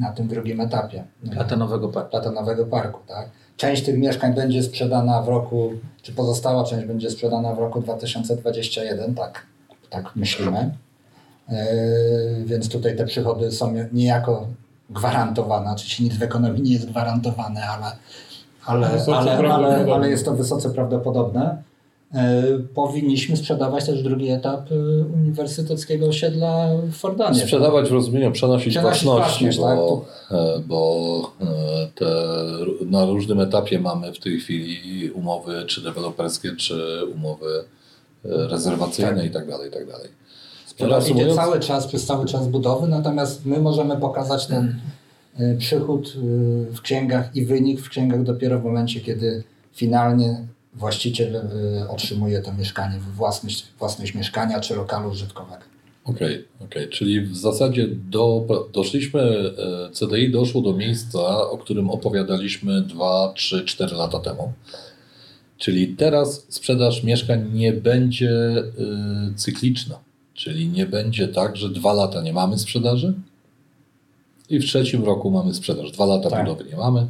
na 0.00 0.12
tym 0.12 0.28
drugim 0.28 0.60
etapie. 0.60 1.04
Platonowego 1.32 1.88
parku. 1.88 2.10
Platonowego 2.10 2.66
Parku, 2.66 3.00
tak? 3.06 3.30
Część 3.58 3.84
tych 3.84 3.98
mieszkań 3.98 4.34
będzie 4.34 4.62
sprzedana 4.62 5.22
w 5.22 5.28
roku, 5.28 5.72
czy 6.02 6.12
pozostała 6.12 6.64
część 6.64 6.86
będzie 6.86 7.10
sprzedana 7.10 7.54
w 7.54 7.58
roku 7.58 7.80
2021, 7.80 9.14
tak, 9.14 9.46
tak 9.90 10.16
myślimy. 10.16 10.70
Yy, 11.48 11.56
więc 12.44 12.68
tutaj 12.68 12.96
te 12.96 13.04
przychody 13.04 13.52
są 13.52 13.74
niejako 13.92 14.46
gwarantowane, 14.90 15.70
oczywiście 15.70 16.04
nic 16.04 16.16
w 16.16 16.22
ekonomii 16.22 16.62
nie 16.62 16.72
jest 16.72 16.90
gwarantowane, 16.90 17.60
ale, 17.68 17.96
ale, 18.66 19.04
ale, 19.14 19.54
ale, 19.54 19.94
ale 19.94 20.10
jest 20.10 20.24
to 20.24 20.34
wysoce 20.34 20.70
prawdopodobne. 20.70 21.62
Yy, 22.14 22.20
powinniśmy 22.74 23.36
sprzedawać 23.36 23.86
też 23.86 24.02
drugi 24.02 24.28
etap 24.28 24.70
yy, 24.70 25.04
uniwersyteckiego 25.14 26.06
osiedla 26.06 26.68
w 26.82 26.92
Fordonie. 26.92 27.40
Sprzedawać 27.40 27.88
w 27.88 27.92
rozumieniu 27.92 28.32
przenosić 28.32 28.74
Przenosić 28.74 29.04
własności, 29.04 29.44
własność, 29.44 29.58
tak. 29.58 29.76
bo, 29.76 30.04
e, 30.30 30.60
bo 30.66 31.32
e, 31.40 31.88
te, 31.94 32.06
na 32.86 33.06
różnym 33.06 33.40
etapie 33.40 33.78
mamy 33.78 34.12
w 34.12 34.18
tej 34.18 34.40
chwili 34.40 35.10
umowy 35.10 35.64
czy 35.66 35.82
deweloperskie, 35.82 36.56
czy 36.56 37.00
umowy 37.14 37.64
e, 38.24 38.48
rezerwacyjne 38.48 39.26
i 39.26 39.30
tak 39.30 39.48
dalej, 39.48 39.68
i 39.68 39.72
tak 39.72 39.86
dalej. 39.86 40.08
Sprzedaż 40.66 41.10
idzie 41.10 41.34
cały 41.34 41.60
czas, 41.60 41.86
przez 41.86 42.06
cały 42.06 42.26
czas 42.26 42.48
budowy, 42.48 42.88
natomiast 42.88 43.46
my 43.46 43.60
możemy 43.60 43.96
pokazać 43.96 44.46
ten 44.46 44.80
przychód 45.58 46.12
w 46.70 46.80
księgach 46.80 47.36
i 47.36 47.44
wynik 47.44 47.80
w 47.80 47.88
księgach 47.88 48.22
dopiero 48.22 48.58
w 48.58 48.64
momencie, 48.64 49.00
kiedy 49.00 49.44
finalnie 49.72 50.46
właściciel 50.74 51.36
y, 51.36 51.88
otrzymuje 51.88 52.40
to 52.40 52.52
mieszkanie, 52.52 52.98
własność, 53.14 53.66
własność 53.78 54.14
mieszkania 54.14 54.60
czy 54.60 54.76
lokalu 54.76 55.10
użytkowego. 55.10 55.62
Okej, 56.04 56.44
okej. 56.60 56.88
czyli 56.88 57.20
w 57.20 57.36
zasadzie 57.36 57.88
do, 57.88 58.46
doszliśmy, 58.72 59.20
e, 59.20 59.90
CDI 59.92 60.30
doszło 60.30 60.62
do 60.62 60.72
miejsca, 60.72 61.50
o 61.50 61.58
którym 61.58 61.90
opowiadaliśmy 61.90 62.82
2, 62.82 63.32
3, 63.36 63.64
4 63.64 63.96
lata 63.96 64.20
temu. 64.20 64.52
Czyli 65.58 65.96
teraz 65.96 66.46
sprzedaż 66.48 67.02
mieszkań 67.02 67.50
nie 67.52 67.72
będzie 67.72 68.30
y, 68.58 69.34
cykliczna. 69.36 69.98
Czyli 70.34 70.68
nie 70.68 70.86
będzie 70.86 71.28
tak, 71.28 71.56
że 71.56 71.68
dwa 71.68 71.92
lata 71.92 72.22
nie 72.22 72.32
mamy 72.32 72.58
sprzedaży 72.58 73.14
i 74.50 74.58
w 74.58 74.64
trzecim 74.64 75.04
roku 75.04 75.30
mamy 75.30 75.54
sprzedaż. 75.54 75.92
Dwa 75.92 76.06
lata 76.06 76.30
Tak. 76.30 76.44
budowy 76.44 76.70
nie 76.70 76.76
mamy. 76.76 77.06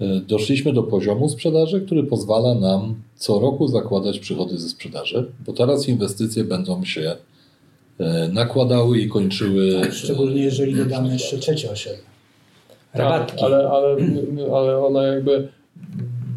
Y, 0.00 0.20
Doszliśmy 0.20 0.72
do 0.72 0.82
poziomu 0.82 1.28
sprzedaży, 1.28 1.80
który 1.80 2.04
pozwala 2.04 2.54
nam 2.54 2.94
co 3.16 3.40
roku 3.40 3.68
zakładać 3.68 4.18
przychody 4.18 4.58
ze 4.58 4.68
sprzedaży, 4.68 5.32
bo 5.46 5.52
teraz 5.52 5.88
inwestycje 5.88 6.44
będą 6.44 6.84
się 6.84 7.16
y, 8.00 8.04
nakładały 8.32 8.98
i 8.98 9.08
kończyły. 9.08 9.80
Tak, 9.80 9.92
Szczególnie 9.94 10.42
jeżeli 10.42 10.74
dodamy 10.74 11.12
jeszcze 11.12 11.38
trzecie 11.38 11.70
osiedle. 11.70 12.08
Rabatki. 12.94 13.44
Ale, 13.44 13.68
ale, 13.68 13.96
ale 14.54 14.78
ona 14.86 15.02
jakby 15.02 15.48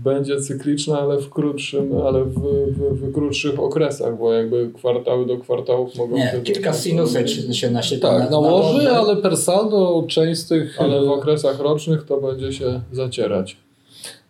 będzie 0.04 0.42
cykliczna, 0.42 1.00
ale 1.00 1.18
w 1.18 1.30
krótszym, 1.30 1.98
ale 2.06 2.24
w, 2.24 2.34
w, 2.72 2.78
w 3.02 3.14
krótszych 3.14 3.60
okresach, 3.60 4.18
bo 4.18 4.34
jakby 4.34 4.72
kwartały 4.76 5.26
do 5.26 5.38
kwartałów 5.38 5.96
mogą 5.96 6.16
Nie, 6.18 6.32
się... 6.32 6.42
kilka 6.42 6.74
sinusek 6.74 7.30
się- 7.30 7.54
się 7.54 7.72
naświetla. 7.72 8.10
Tak, 8.10 8.24
na- 8.24 8.30
nałoży, 8.30 8.84
na- 8.86 8.92
ale 8.92 9.16
per 9.18 9.38
saldo 9.38 10.06
część 10.08 10.42
z 10.42 10.48
tych. 10.48 10.82
Ale 10.82 11.02
w 11.02 11.04
y, 11.04 11.12
okresach 11.14 11.60
rocznych 11.60 12.04
to 12.06 12.22
będzie 12.22 12.54
się 12.54 12.82
zacierać. 12.92 13.58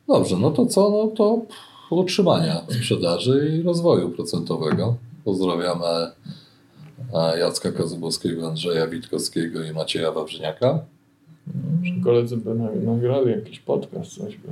Dobrze, 0.08 0.38
no 0.38 0.52
to 0.52 0.66
co? 0.66 0.90
No 0.90 1.08
to 1.08 1.42
utrzymania 1.96 2.62
sprzedaży 2.70 3.52
i 3.60 3.62
rozwoju 3.64 4.10
procentowego. 4.10 4.96
Pozdrawiamy 5.26 5.86
e, 7.14 7.40
Jacka 7.40 7.72
Kozubowskiego, 7.72 8.48
Andrzeja 8.48 8.88
Witkowskiego 8.88 9.64
i 9.64 9.72
Macieja 9.72 10.12
Wawrzyniaka. 10.12 10.80
Koledzy 12.04 12.38
by 12.38 12.56
na- 12.56 12.92
nagrali 12.94 13.32
jakiś 13.32 13.60
podcast, 13.60 14.12
coś 14.18 14.38
by 14.38 14.48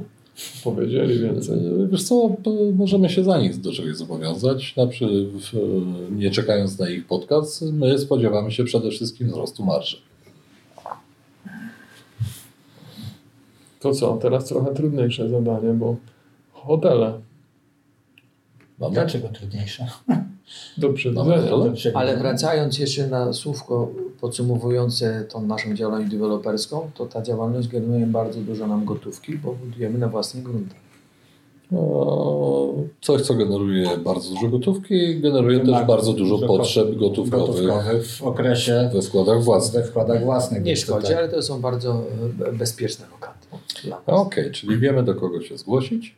powiedzieli 0.63 1.19
więcej. 1.19 1.57
E, 1.57 1.87
Wiesz 1.91 2.03
co, 2.03 2.35
możemy 2.73 3.09
się 3.09 3.23
za 3.23 3.41
nich 3.41 3.61
do 3.61 3.71
czegoś 3.71 3.95
zobowiązać. 3.95 4.73
Znaczy, 4.73 5.05
w, 5.25 5.53
nie 6.11 6.31
czekając 6.31 6.79
na 6.79 6.89
ich 6.89 7.07
podcast, 7.07 7.61
my 7.61 7.99
spodziewamy 7.99 8.51
się 8.51 8.63
przede 8.63 8.89
wszystkim 8.91 9.27
wzrostu 9.27 9.65
marży. 9.65 9.97
To 13.79 13.91
co, 13.91 14.17
teraz 14.17 14.45
trochę 14.45 14.73
trudniejsze 14.73 15.29
zadanie, 15.29 15.73
bo 15.73 15.95
hotele 16.51 17.19
Mamy? 18.79 18.93
Dlaczego 18.93 19.29
trudniejsze? 19.29 19.87
do? 21.11 21.23
Dobrze 21.65 21.91
Ale 21.93 22.17
wracając 22.17 22.79
jeszcze 22.79 23.07
na 23.07 23.33
słówko 23.33 23.91
podsumowujące 24.21 25.25
tą 25.29 25.41
naszą 25.47 25.73
działalność 25.75 26.11
deweloperską, 26.11 26.91
to 26.95 27.05
ta 27.05 27.21
działalność 27.21 27.67
generuje 27.67 28.05
bardzo 28.05 28.39
dużo 28.39 28.67
nam 28.67 28.85
gotówki, 28.85 29.37
bo 29.37 29.51
budujemy 29.65 29.99
na 29.99 30.07
własnych 30.07 30.43
gruntach. 30.43 30.77
No, 31.71 32.73
coś, 33.01 33.21
co 33.21 33.33
generuje 33.33 33.97
bardzo 33.97 34.29
dużo 34.29 34.47
gotówki, 34.47 35.19
generuje 35.21 35.57
też 35.59 35.67
Wymaga 35.67 35.85
bardzo 35.85 36.13
dużo 36.13 36.35
dużo 36.35 36.47
potrzeb 36.47 36.95
gotówkowych 36.95 37.65
Gotówkowych 37.65 38.07
w 38.07 38.23
okresie 38.23 38.89
we 38.93 39.01
wkładach 39.01 39.43
własnych. 39.43 39.83
we 39.83 39.89
wkładach 39.89 40.23
własnych. 40.23 40.63
Nie 40.63 40.75
szkodzi, 40.77 41.01
tutaj- 41.01 41.17
ale 41.17 41.29
to 41.29 41.41
są 41.41 41.61
bardzo 41.61 42.01
e, 42.47 42.51
bezpieczne 42.51 43.05
lokaty. 43.11 43.47
Okej, 44.05 44.51
czyli 44.51 44.77
wiemy 44.77 45.03
do 45.03 45.15
kogo 45.15 45.41
się 45.41 45.57
zgłosić. 45.57 46.15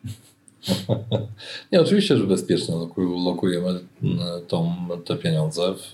Nie, 1.72 1.82
oczywiście, 1.82 2.18
że 2.18 2.24
bezpiecznie 2.24 2.76
loku- 2.76 3.26
lokujemy 3.26 3.70
mm, 3.70 4.20
tą, 4.48 4.76
te 5.06 5.16
pieniądze 5.16 5.74
w, 5.74 5.92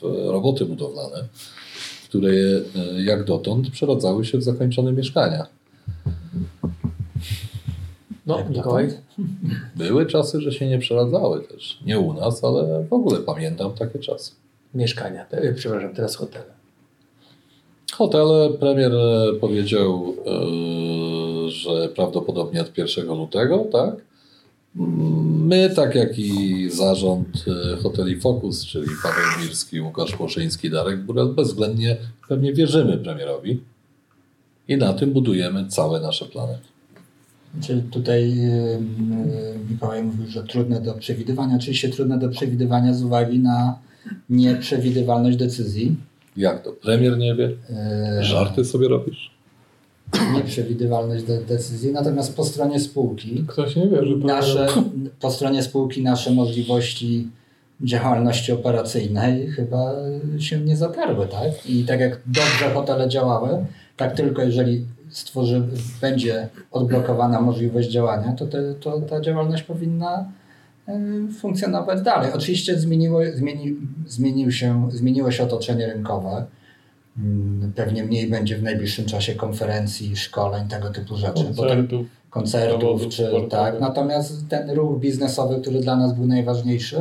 w 0.00 0.28
roboty 0.30 0.64
budowlane, 0.64 1.28
które 2.08 2.30
e, 2.30 3.02
jak 3.02 3.24
dotąd 3.24 3.70
przeradzały 3.70 4.24
się 4.24 4.38
w 4.38 4.42
zakończone 4.42 4.92
mieszkania. 4.92 5.46
No, 8.26 8.44
Mikołaj? 8.50 8.88
Były 9.76 10.06
czasy, 10.06 10.40
że 10.40 10.52
się 10.52 10.68
nie 10.68 10.78
przeradzały 10.78 11.40
też. 11.40 11.78
Nie 11.86 11.98
u 11.98 12.12
nas, 12.12 12.44
ale 12.44 12.84
w 12.84 12.92
ogóle 12.92 13.20
pamiętam 13.20 13.72
takie 13.72 13.98
czasy. 13.98 14.32
mieszkania, 14.74 15.26
e, 15.30 15.54
przepraszam, 15.54 15.94
teraz 15.94 16.16
hotele. 16.16 16.62
Hotele 17.92 18.50
premier 18.50 18.92
e, 18.94 19.32
powiedział, 19.40 20.14
e, 20.26 20.30
że 21.62 21.88
prawdopodobnie 21.88 22.60
od 22.60 22.78
1 22.78 23.06
lutego, 23.06 23.66
tak? 23.72 23.94
My, 24.74 25.70
tak 25.76 25.94
jak 25.94 26.18
i 26.18 26.70
zarząd 26.70 27.44
e, 27.72 27.76
hoteli 27.76 28.20
Focus, 28.20 28.66
czyli 28.66 28.86
Paweł 29.02 29.24
Mirski, 29.42 29.80
Łukasz 29.80 30.12
Płoszyński, 30.12 30.70
Darek 30.70 31.00
Burel, 31.00 31.28
bezwzględnie 31.28 31.96
pewnie 32.28 32.52
wierzymy 32.52 32.98
premierowi 32.98 33.60
i 34.68 34.76
na 34.76 34.92
tym 34.92 35.12
budujemy 35.12 35.68
całe 35.68 36.00
nasze 36.00 36.24
plany. 36.24 36.58
Czyli 37.60 37.82
tutaj 37.82 38.22
y, 38.22 38.52
y, 38.52 39.70
Mikołaj 39.70 40.02
mówił, 40.02 40.26
że 40.26 40.42
trudne 40.42 40.80
do 40.80 40.94
przewidywania. 40.94 41.56
Oczywiście 41.56 41.88
trudne 41.88 42.18
do 42.18 42.28
przewidywania 42.28 42.94
z 42.94 43.02
uwagi 43.02 43.38
na 43.38 43.78
nieprzewidywalność 44.30 45.36
decyzji. 45.36 45.96
Jak 46.36 46.62
to? 46.64 46.72
Premier 46.72 47.18
nie 47.18 47.34
wie? 47.34 47.50
Żarty 48.20 48.64
sobie 48.64 48.88
robisz? 48.88 49.30
Nieprzewidywalność 50.34 51.24
de- 51.24 51.44
decyzji. 51.44 51.92
Natomiast 51.92 52.36
po 52.36 52.44
stronie 52.44 52.80
spółki 52.80 53.44
Ktoś 53.48 53.76
nie 53.76 53.88
wie, 53.88 54.06
że 54.06 54.16
nasze, 54.16 54.66
po 55.20 55.30
stronie 55.30 55.62
spółki 55.62 56.02
nasze 56.02 56.30
możliwości 56.30 57.28
działalności 57.80 58.52
operacyjnej 58.52 59.46
chyba 59.46 59.92
się 60.38 60.60
nie 60.60 60.76
zatarły, 60.76 61.26
tak? 61.26 61.66
I 61.66 61.84
tak 61.84 62.00
jak 62.00 62.20
dobrze 62.26 62.74
hotele 62.74 63.08
działały, 63.08 63.64
tak 63.96 64.14
tylko 64.16 64.42
jeżeli 64.42 64.86
stworzy, 65.08 65.62
będzie 66.00 66.48
odblokowana 66.70 67.40
możliwość 67.40 67.88
działania, 67.88 68.32
to, 68.32 68.46
te, 68.46 68.74
to 68.74 69.00
ta 69.00 69.20
działalność 69.20 69.62
powinna 69.62 70.28
y, 70.88 71.32
funkcjonować 71.40 72.02
dalej. 72.02 72.32
Oczywiście 72.34 72.78
zmieniło, 72.78 73.20
zmieni, 73.34 73.76
zmienił 74.06 74.52
się, 74.52 74.88
zmieniło 74.92 75.30
się 75.30 75.42
otoczenie 75.42 75.86
rynkowe. 75.86 76.46
Mm, 77.18 77.72
Pewnie 77.76 78.04
mniej 78.04 78.26
będzie 78.30 78.56
w 78.56 78.62
najbliższym 78.62 79.04
czasie 79.06 79.34
konferencji, 79.34 80.16
szkoleń, 80.16 80.68
tego 80.68 80.90
typu 80.90 81.16
rzeczy. 81.16 81.44
Te- 81.44 81.54
koncertów. 81.54 82.06
koncertów, 82.30 82.80
Zawodów 82.80 83.08
czy 83.08 83.22
sportowych. 83.22 83.48
tak. 83.50 83.80
Natomiast 83.80 84.48
ten 84.48 84.70
ruch 84.70 85.00
biznesowy, 85.00 85.60
który 85.60 85.80
dla 85.80 85.96
nas 85.96 86.14
był 86.14 86.26
najważniejszy, 86.26 86.96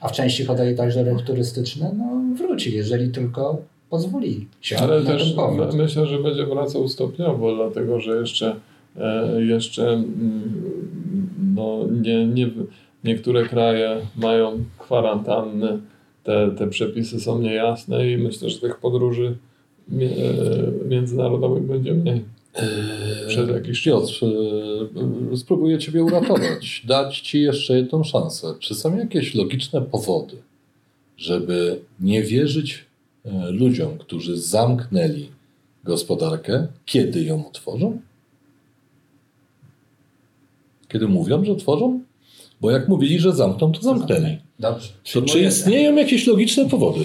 a 0.00 0.08
w 0.08 0.12
części 0.12 0.44
hoteli 0.44 0.76
także 0.76 1.04
ruch 1.04 1.22
turystyczny, 1.22 1.90
no 1.98 2.36
wróci, 2.36 2.74
jeżeli 2.74 3.10
tylko 3.10 3.58
pozwoli 3.90 4.48
się 4.60 4.78
Ale 4.78 5.00
na 5.00 5.10
też 5.10 5.34
ten 5.36 5.76
myślę, 5.76 6.06
że 6.06 6.18
będzie 6.18 6.46
wracał 6.46 6.88
stopniowo, 6.88 7.56
dlatego 7.56 8.00
że 8.00 8.16
jeszcze, 8.20 8.56
e, 8.96 9.42
jeszcze 9.42 9.88
mm, 9.88 10.62
no, 11.54 11.78
nie, 12.02 12.26
nie, 12.26 12.50
niektóre 13.04 13.46
kraje 13.48 13.96
mają 14.16 14.64
kwarantanny, 14.78 15.78
te, 16.24 16.50
te 16.58 16.66
przepisy 16.66 17.20
są 17.20 17.38
niejasne 17.38 18.10
i 18.10 18.16
myślę, 18.18 18.50
że 18.50 18.60
tych 18.60 18.76
podróży 18.78 19.36
międzynarodowych 20.88 21.62
będzie 21.62 21.94
mniej. 21.94 22.24
Przez 23.28 23.48
jakiś 23.48 23.82
czas. 23.82 23.92
Piotr, 23.92 24.24
e, 25.32 25.36
spróbuję 25.36 25.78
Ciebie 25.78 26.04
uratować, 26.04 26.82
dać 26.86 27.20
Ci 27.20 27.40
jeszcze 27.40 27.76
jedną 27.76 28.04
szansę. 28.04 28.54
Czy 28.60 28.74
są 28.74 28.96
jakieś 28.96 29.34
logiczne 29.34 29.82
powody, 29.82 30.36
żeby 31.16 31.80
nie 32.00 32.22
wierzyć 32.22 32.84
e, 33.24 33.50
ludziom, 33.50 33.98
którzy 33.98 34.38
zamknęli 34.38 35.28
gospodarkę, 35.84 36.66
kiedy 36.86 37.24
ją 37.24 37.48
otworzą? 37.48 38.00
Kiedy 40.88 41.08
mówią, 41.08 41.44
że 41.44 41.56
tworzą? 41.56 42.00
Bo 42.60 42.70
jak 42.70 42.88
mówili, 42.88 43.18
że 43.18 43.32
zamkną, 43.32 43.72
to 43.72 43.82
zamknęli. 43.82 44.38
Dobrze. 44.58 44.88
To 45.12 45.22
czy 45.22 45.40
istnieją 45.40 45.96
jakieś 45.96 46.26
logiczne 46.26 46.68
powody? 46.68 47.04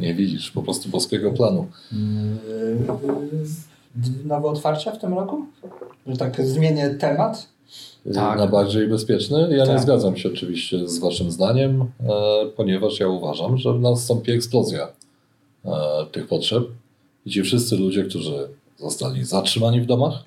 Nie 0.00 0.14
widzisz 0.14 0.50
po 0.50 0.62
prostu 0.62 0.88
boskiego 0.88 1.32
planu. 1.32 1.66
Yy, 1.92 1.98
Nowe 4.24 4.48
otwarcia 4.48 4.92
w 4.92 4.98
tym 4.98 5.14
roku? 5.14 5.46
Że 6.06 6.16
tak 6.16 6.46
zmienię 6.46 6.90
temat. 6.90 7.48
Tak. 8.14 8.38
na 8.38 8.46
bardziej 8.46 8.88
bezpieczny. 8.88 9.40
Ja 9.40 9.64
nie 9.64 9.72
Tak. 9.72 9.80
zgadzam 9.80 10.16
się 10.16 10.28
oczywiście 10.28 10.88
z 10.88 10.98
Waszym 10.98 11.30
zdaniem, 11.30 11.82
e, 11.82 11.86
ponieważ 12.56 13.00
ja 13.00 13.08
uważam, 13.08 13.58
że 13.58 13.74
nastąpi 13.74 14.32
eksplozja 14.32 14.88
e, 15.64 15.70
tych 16.12 16.26
potrzeb 16.28 16.64
i 17.26 17.30
ci 17.30 17.42
wszyscy 17.42 17.76
ludzie, 17.76 18.04
którzy 18.04 18.48
zostali 18.76 19.24
zatrzymani 19.24 19.80
w 19.80 19.86
domach, 19.86 20.24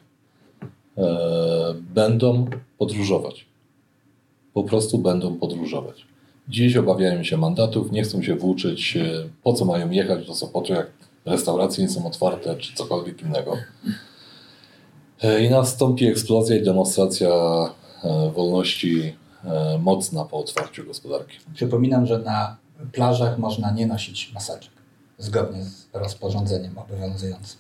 e, 0.98 1.76
będą 1.94 2.46
podróżować. 2.78 3.46
Po 4.54 4.64
prostu 4.64 4.98
będą 4.98 5.36
podróżować. 5.36 6.06
Dziś 6.50 6.78
obawiają 6.78 7.24
się 7.24 7.38
mandatów, 7.38 7.92
nie 7.92 8.04
chcą 8.04 8.22
się 8.24 8.36
włóczyć, 8.36 8.98
e, 8.98 9.04
po 9.44 9.54
co 9.54 9.66
mają 9.66 9.90
jechać 9.90 10.28
do 10.28 10.36
Sopotu, 10.36 10.74
jak 10.74 10.88
restauracje 11.26 11.84
nie 11.84 11.90
są 11.90 12.08
otwarte, 12.08 12.56
czy 12.56 12.76
cokolwiek 12.76 13.22
innego. 13.22 13.58
E, 15.22 15.44
I 15.44 15.50
nastąpi 15.50 16.06
eksplozja 16.06 16.56
i 16.58 16.64
demonstracja 16.64 17.30
e, 18.04 18.32
wolności 18.36 19.16
mocna 19.80 20.26
po 20.26 20.38
otwarciu 20.38 20.86
gospodarki. 20.86 21.38
Przypominam, 21.54 22.06
że 22.06 22.20
na 22.20 22.58
plażach 22.92 23.38
można 23.38 23.72
nie 23.72 23.88
nosić 23.88 24.32
maseczek. 24.34 24.72
Zgodnie 25.18 25.64
z 25.64 25.88
rozporządzeniem 25.94 26.78
obowiązującym. 26.78 27.60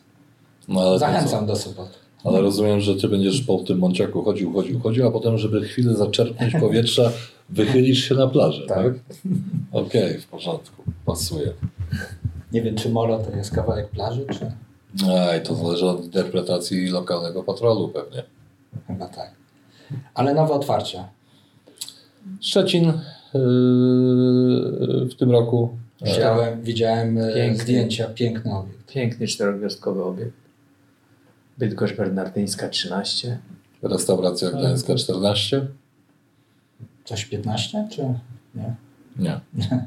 No, 0.67 0.82
to 0.82 1.00
Zachęcam 1.00 1.46
do 1.46 1.56
soboty. 1.56 1.93
co? 2.24 2.30
Ale 2.30 2.41
rozumiem, 2.41 2.82
że 2.82 2.96
ty 2.96 3.08
będziesz 3.08 3.41
po 3.41 3.58
tym 3.58 3.80
mąciaku 3.80 4.24
chodził, 4.24 4.54
chodził, 4.54 4.80
chodził, 4.80 5.08
a 5.08 5.12
potem, 5.12 5.38
żeby 5.38 5.62
chwilę 5.62 5.96
zaczerpnąć 5.96 6.54
powietrza, 6.60 7.12
wychylisz 7.49 8.03
się 8.10 8.15
na 8.15 8.27
plażę, 8.27 8.67
tak? 8.67 8.77
Tak. 8.77 8.93
Okej, 9.71 10.19
w 10.19 10.27
porządku, 10.27 10.84
pasuje. 11.06 11.53
Nie 12.51 12.62
wiem, 12.62 12.75
czy 12.75 12.89
molo 12.89 13.19
to 13.19 13.36
jest 13.38 13.51
kawałek 13.56 13.89
plaży, 13.89 14.25
czy 14.32 14.51
Ej, 15.10 15.43
to 15.43 15.56
zależy 15.56 15.86
od 15.86 16.03
interpretacji 16.06 16.88
lokalnego 16.89 17.43
patrolu 17.43 17.88
pewnie. 17.89 18.23
chyba 18.88 19.08
tak. 19.08 19.32
Ale 20.13 20.34
nowe 20.34 20.53
otwarcia. 20.53 21.10
Szczecin 22.41 22.84
yy, 22.86 22.93
w 25.10 25.15
tym 25.19 25.32
roku. 25.32 25.77
Widziałem, 26.01 26.62
widziałem 26.63 27.17
e, 27.17 27.34
Piękny. 27.34 27.63
zdjęcia, 27.63 28.08
piękny 28.10 28.53
obiekt. 28.53 28.91
Piękny 28.93 29.27
czterogwiazdkowy 29.27 30.03
obiekt. 30.03 30.34
Bydgoszcz 31.58 31.95
Bernardyńska 31.95 32.69
13. 32.69 33.38
Restauracja 33.84 34.49
Gdańska 34.49 34.95
14? 34.95 35.67
Coś 37.06 37.26
15, 37.26 37.88
czy 37.92 38.02
nie? 38.56 38.76
Nie. 39.20 39.39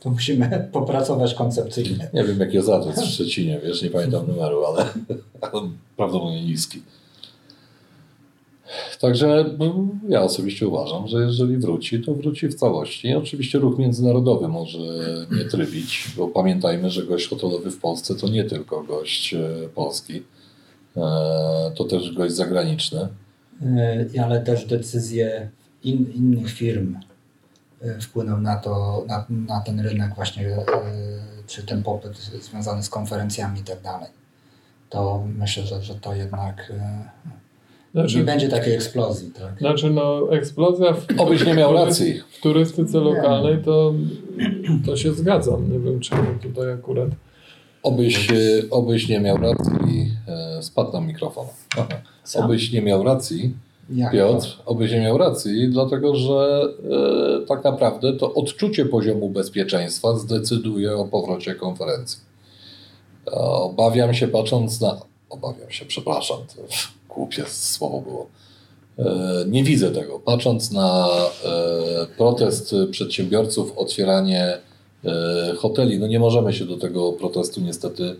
To 0.00 0.10
musimy 0.10 0.68
popracować 0.72 1.34
koncepcyjnie. 1.34 2.10
Nie 2.14 2.24
wiem, 2.24 2.40
jaki 2.40 2.56
jest 2.56 2.68
adres 2.68 3.02
w 3.02 3.04
Szczecinie, 3.04 3.60
wiesz, 3.64 3.82
nie 3.82 3.90
pamiętam 3.90 4.26
numeru, 4.26 4.64
ale, 4.64 4.82
ale 5.40 5.70
prawdopodobnie 5.96 6.44
niski. 6.44 6.82
Także 9.00 9.44
ja 10.08 10.22
osobiście 10.22 10.68
uważam, 10.68 11.08
że 11.08 11.18
jeżeli 11.18 11.56
wróci, 11.56 12.00
to 12.00 12.14
wróci 12.14 12.48
w 12.48 12.54
całości. 12.54 13.14
Oczywiście 13.14 13.58
ruch 13.58 13.78
międzynarodowy 13.78 14.48
może 14.48 14.78
nie 15.30 15.44
trybić, 15.44 16.08
bo 16.16 16.28
pamiętajmy, 16.28 16.90
że 16.90 17.02
gość 17.02 17.28
hotelowy 17.28 17.70
w 17.70 17.78
Polsce 17.78 18.14
to 18.14 18.28
nie 18.28 18.44
tylko 18.44 18.82
gość 18.82 19.34
e, 19.34 19.68
polski, 19.74 20.22
e, 20.96 21.02
to 21.74 21.84
też 21.84 22.12
gość 22.12 22.34
zagraniczny. 22.34 23.08
E, 24.16 24.24
Ale 24.24 24.40
też 24.40 24.64
decyzje 24.64 25.50
in, 25.84 26.12
innych 26.14 26.50
firm 26.50 26.96
e, 27.82 28.00
wpłyną 28.00 28.40
na 28.40 28.56
to, 28.56 29.04
na, 29.08 29.26
na 29.28 29.60
ten 29.60 29.80
rynek 29.80 30.14
właśnie, 30.14 30.46
e, 30.46 30.64
czy 31.46 31.62
ten 31.62 31.82
popyt 31.82 32.16
związany 32.18 32.82
z 32.82 32.88
konferencjami 32.88 33.60
i 33.60 33.64
tak 33.64 33.80
dalej. 33.80 34.10
To 34.90 35.24
myślę, 35.38 35.62
że, 35.62 35.82
że 35.82 35.94
to 35.94 36.14
jednak 36.14 36.72
e, 36.74 37.10
nie 37.94 38.02
Znaczy, 38.02 38.24
będzie 38.24 38.48
takiej 38.48 38.74
eksplozji. 38.74 39.30
Tak? 39.30 39.58
znaczy 39.58 39.90
no, 39.90 40.32
eksplozja 40.32 40.92
w, 40.92 41.06
Obyś 41.18 41.46
nie 41.46 41.54
miał 41.54 41.72
racji. 41.72 42.22
w 42.30 42.40
turystyce 42.40 42.98
lokalnej 42.98 43.62
to, 43.64 43.94
to 44.86 44.96
się 44.96 45.12
zgadzam. 45.12 45.72
Nie 45.72 45.78
wiem, 45.78 46.00
czemu 46.00 46.38
tutaj 46.42 46.72
akurat. 46.72 47.08
Obyś, 47.82 48.28
obyś 48.70 49.08
nie 49.08 49.20
miał 49.20 49.36
racji, 49.36 50.16
spadł 50.60 50.92
nam 50.92 51.06
mikrofon. 51.06 51.46
Obyś 52.34 52.72
nie 52.72 52.82
miał 52.82 53.04
racji, 53.04 53.54
Jak 53.90 54.12
Piotr, 54.12 54.58
obyś 54.66 54.92
nie 54.92 55.00
miał 55.00 55.18
racji, 55.18 55.68
dlatego 55.68 56.16
że 56.16 56.68
e, 57.42 57.46
tak 57.46 57.64
naprawdę 57.64 58.12
to 58.12 58.34
odczucie 58.34 58.86
poziomu 58.86 59.28
bezpieczeństwa 59.28 60.16
zdecyduje 60.16 60.96
o 60.96 61.04
powrocie 61.04 61.54
konferencji. 61.54 62.20
E, 63.26 63.30
Obawiam 63.40 64.14
się, 64.14 64.28
patrząc 64.28 64.80
na. 64.80 65.00
Obawiam 65.30 65.70
się, 65.70 65.84
przepraszam, 65.84 66.36
to 66.56 66.62
głupie 67.14 67.44
słowo 67.46 68.00
było. 68.00 68.26
E, 68.98 69.44
Nie 69.48 69.64
widzę 69.64 69.90
tego. 69.90 70.18
Patrząc 70.18 70.72
na 70.72 71.08
protest 72.16 72.74
przedsiębiorców, 72.90 73.78
otwieranie 73.78 74.58
hoteli, 75.58 75.98
no 75.98 76.06
nie 76.06 76.18
możemy 76.20 76.52
się 76.52 76.64
do 76.64 76.76
tego 76.76 77.12
protestu 77.12 77.60
niestety 77.60 78.16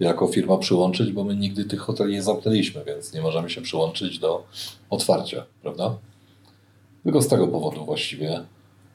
jako 0.00 0.28
firma 0.28 0.58
przyłączyć, 0.58 1.12
bo 1.12 1.24
my 1.24 1.36
nigdy 1.36 1.64
tych 1.64 1.80
hoteli 1.80 2.12
nie 2.12 2.22
zamknęliśmy, 2.22 2.84
więc 2.84 3.14
nie 3.14 3.20
możemy 3.20 3.50
się 3.50 3.60
przyłączyć 3.60 4.18
do 4.18 4.44
otwarcia, 4.90 5.44
prawda? 5.62 5.96
Tylko 7.04 7.22
z 7.22 7.28
tego 7.28 7.48
powodu 7.48 7.84
właściwie 7.84 8.40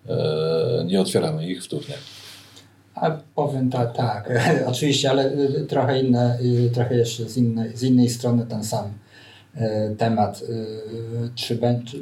e, 0.10 0.86
nie 0.86 1.02
otwieramy 1.02 1.48
ich 1.48 1.64
wtórnie. 1.64 1.96
A 2.96 3.12
powiem 3.36 3.70
tak, 3.70 3.96
tak, 3.96 4.30
oczywiście, 4.72 5.10
ale 5.10 5.34
y, 5.34 5.66
trochę 5.70 6.02
inne, 6.02 6.40
y, 6.42 6.70
trochę 6.74 6.96
jeszcze 6.96 7.30
z 7.30 7.38
innej, 7.38 7.78
z 7.78 7.84
innej 7.84 8.10
strony 8.10 8.46
ten 8.46 8.64
sam 8.64 8.94
temat. 9.98 10.44
Czy 11.36 11.56
będzie, 11.56 11.98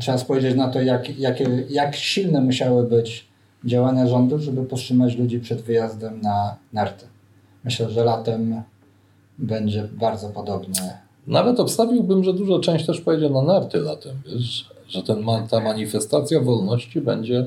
trzeba 0.00 0.18
spojrzeć 0.18 0.56
na 0.56 0.68
to, 0.68 0.80
jak, 0.80 1.18
jakie, 1.18 1.64
jak 1.70 1.96
silne 1.96 2.40
musiały 2.40 2.88
być 2.88 3.28
działania 3.64 4.06
rządu, 4.06 4.38
żeby 4.38 4.64
powstrzymać 4.64 5.16
ludzi 5.16 5.40
przed 5.40 5.62
wyjazdem 5.62 6.20
na 6.20 6.56
narty. 6.72 7.06
Myślę, 7.64 7.90
że 7.90 8.04
latem 8.04 8.62
będzie 9.38 9.88
bardzo 9.92 10.28
podobnie. 10.28 10.98
Nawet 11.26 11.60
obstawiłbym, 11.60 12.24
że 12.24 12.32
duża 12.34 12.58
część 12.60 12.86
też 12.86 13.00
pojedzie 13.00 13.30
na 13.30 13.42
narty 13.42 13.78
latem, 13.78 14.22
wiesz, 14.26 14.70
że 14.88 15.02
ten, 15.02 15.24
ta 15.50 15.60
manifestacja 15.60 16.40
wolności 16.40 17.00
będzie 17.00 17.46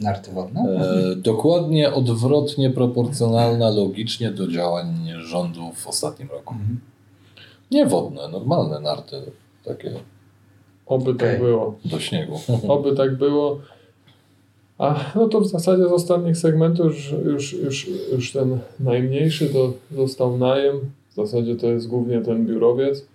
Narty 0.00 0.32
wodne? 0.32 0.60
e, 0.60 1.16
dokładnie 1.16 1.92
odwrotnie 1.92 2.70
proporcjonalna 2.70 3.70
logicznie 3.70 4.30
do 4.30 4.48
działań 4.48 4.86
rządu 5.20 5.72
w 5.74 5.86
ostatnim 5.86 6.28
roku. 6.28 6.54
Mhm. 6.54 6.80
Nie 7.70 7.86
wodne, 7.86 8.28
normalne 8.28 8.80
narty, 8.80 9.22
takie 9.64 9.92
Oby 10.86 11.14
tak 11.14 11.28
Okej. 11.28 11.38
było. 11.38 11.74
do 11.84 12.00
śniegu. 12.00 12.40
Oby 12.68 12.96
tak 12.96 13.16
było. 13.18 13.58
A 14.82 15.12
no 15.14 15.28
to 15.28 15.40
w 15.40 15.46
zasadzie 15.46 15.82
z 15.82 15.92
ostatnich 15.92 16.36
segmentów 16.36 16.86
już, 16.86 17.14
już, 17.24 17.52
już, 17.52 17.88
już 18.12 18.32
ten 18.32 18.58
najmniejszy 18.80 19.48
to 19.48 19.72
został 19.96 20.38
najem. 20.38 20.76
W 21.10 21.14
zasadzie 21.14 21.56
to 21.56 21.66
jest 21.66 21.88
głównie 21.88 22.20
ten 22.20 22.46
biurowiec. 22.46 23.06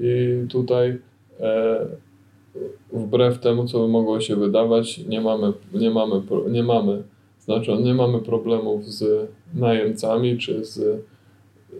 I 0.00 0.44
tutaj 0.48 0.98
e, 1.40 1.86
wbrew 2.92 3.40
temu, 3.40 3.68
co 3.68 3.78
by 3.78 3.88
mogło 3.88 4.20
się 4.20 4.36
wydawać, 4.36 4.98
nie 4.98 5.20
mamy, 5.20 5.52
nie 5.74 5.90
mamy, 5.90 6.22
nie 6.50 6.62
mamy, 6.62 7.02
znaczy 7.44 7.76
nie 7.76 7.94
mamy 7.94 8.18
problemów 8.18 8.86
z 8.86 9.28
najemcami 9.54 10.38
czy 10.38 10.64
z 10.64 11.04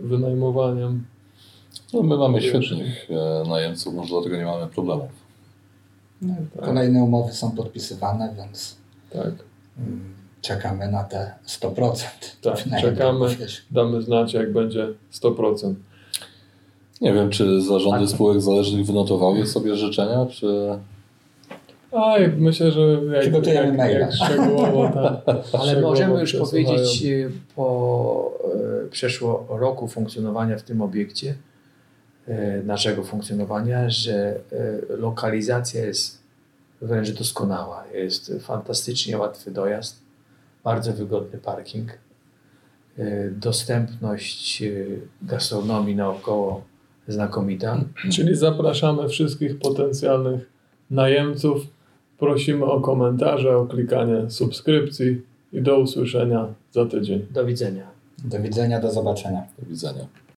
wynajmowaniem. 0.01 1.05
No, 1.95 2.03
my 2.03 2.17
mamy 2.17 2.43
świetnych 2.43 3.11
e, 3.11 3.49
najemców, 3.49 3.95
może 3.95 4.09
dlatego 4.09 4.37
nie 4.37 4.45
mamy 4.45 4.67
problemów. 4.67 5.11
No, 6.23 6.35
Tak. 6.57 6.65
Kolejne 6.65 7.03
umowy 7.05 7.33
są 7.33 7.51
podpisywane, 7.51 8.35
więc 8.37 8.82
Tak. 9.13 9.33
czekamy 10.41 10.89
na 10.89 11.05
te 11.05 11.35
100%. 11.47 11.95
Tak, 12.43 12.81
czekamy. 12.81 13.37
wiesz. 13.37 13.67
Damy 13.71 14.03
znać, 14.03 14.35
jak 14.35 14.53
będzie 14.53 14.89
100%. 15.13 15.75
Nie 17.01 17.13
wiem, 17.13 17.31
czy 17.31 17.63
zarządy 17.63 18.09
spółek 18.09 18.41
zależnych 18.41 18.87
wynotowały 18.87 19.47
sobie 19.47 19.77
życzenia, 19.77 20.27
czy... 20.27 20.79
Aj, 21.93 22.29
myślę, 22.39 22.73
że 22.73 22.81
jak, 22.81 23.21
Przygotujemy 23.21 23.67
jak, 23.67 23.77
maila. 23.77 23.99
jak 23.99 24.13
szczegółowo 24.15 24.91
tak. 24.95 25.05
Ale 25.61 25.71
szczegółowo 25.71 25.91
możemy 25.91 26.21
już 26.21 26.37
powiedzieć 26.37 27.03
y, 27.05 27.31
po 27.57 28.33
y, 28.85 28.91
przeszło 28.91 29.47
roku 29.49 29.89
funkcjonowania 29.89 30.59
w 30.59 30.63
tym 30.63 30.83
obiekcie, 30.83 31.35
y, 32.29 32.63
naszego 32.65 33.03
funkcjonowania, 33.03 33.91
że 33.91 34.35
y, 34.53 34.97
lokalizacja 34.97 35.85
jest 35.85 36.22
wręcz 36.83 37.11
doskonała. 37.11 37.85
Jest 37.95 38.33
fantastycznie 38.41 39.19
łatwy 39.19 39.51
dojazd, 39.51 40.03
bardzo 40.65 40.93
wygodny 40.93 41.39
parking, 41.39 41.91
y, 42.99 43.35
dostępność 43.37 44.63
y, 44.63 45.01
gastronomii 45.23 45.97
naokoło 45.97 46.65
znakomita. 47.09 47.81
Czyli 48.13 48.37
zapraszamy 48.37 49.09
wszystkich 49.09 49.59
potencjalnych 49.59 50.51
najemców. 50.91 51.67
Prosimy 52.19 52.65
o 52.65 52.81
komentarze, 52.81 53.57
o 53.57 53.67
klikanie 53.67 54.31
subskrypcji 54.31 55.23
i 55.53 55.63
do 55.63 55.79
usłyszenia 55.79 56.47
za 56.73 56.87
tydzień. 56.87 57.27
Do 57.31 57.47
widzenia. 57.47 57.87
Do 58.25 58.41
widzenia, 58.41 58.81
do 58.81 58.91
zobaczenia. 58.91 59.43
Do 59.59 59.67
widzenia. 59.67 60.23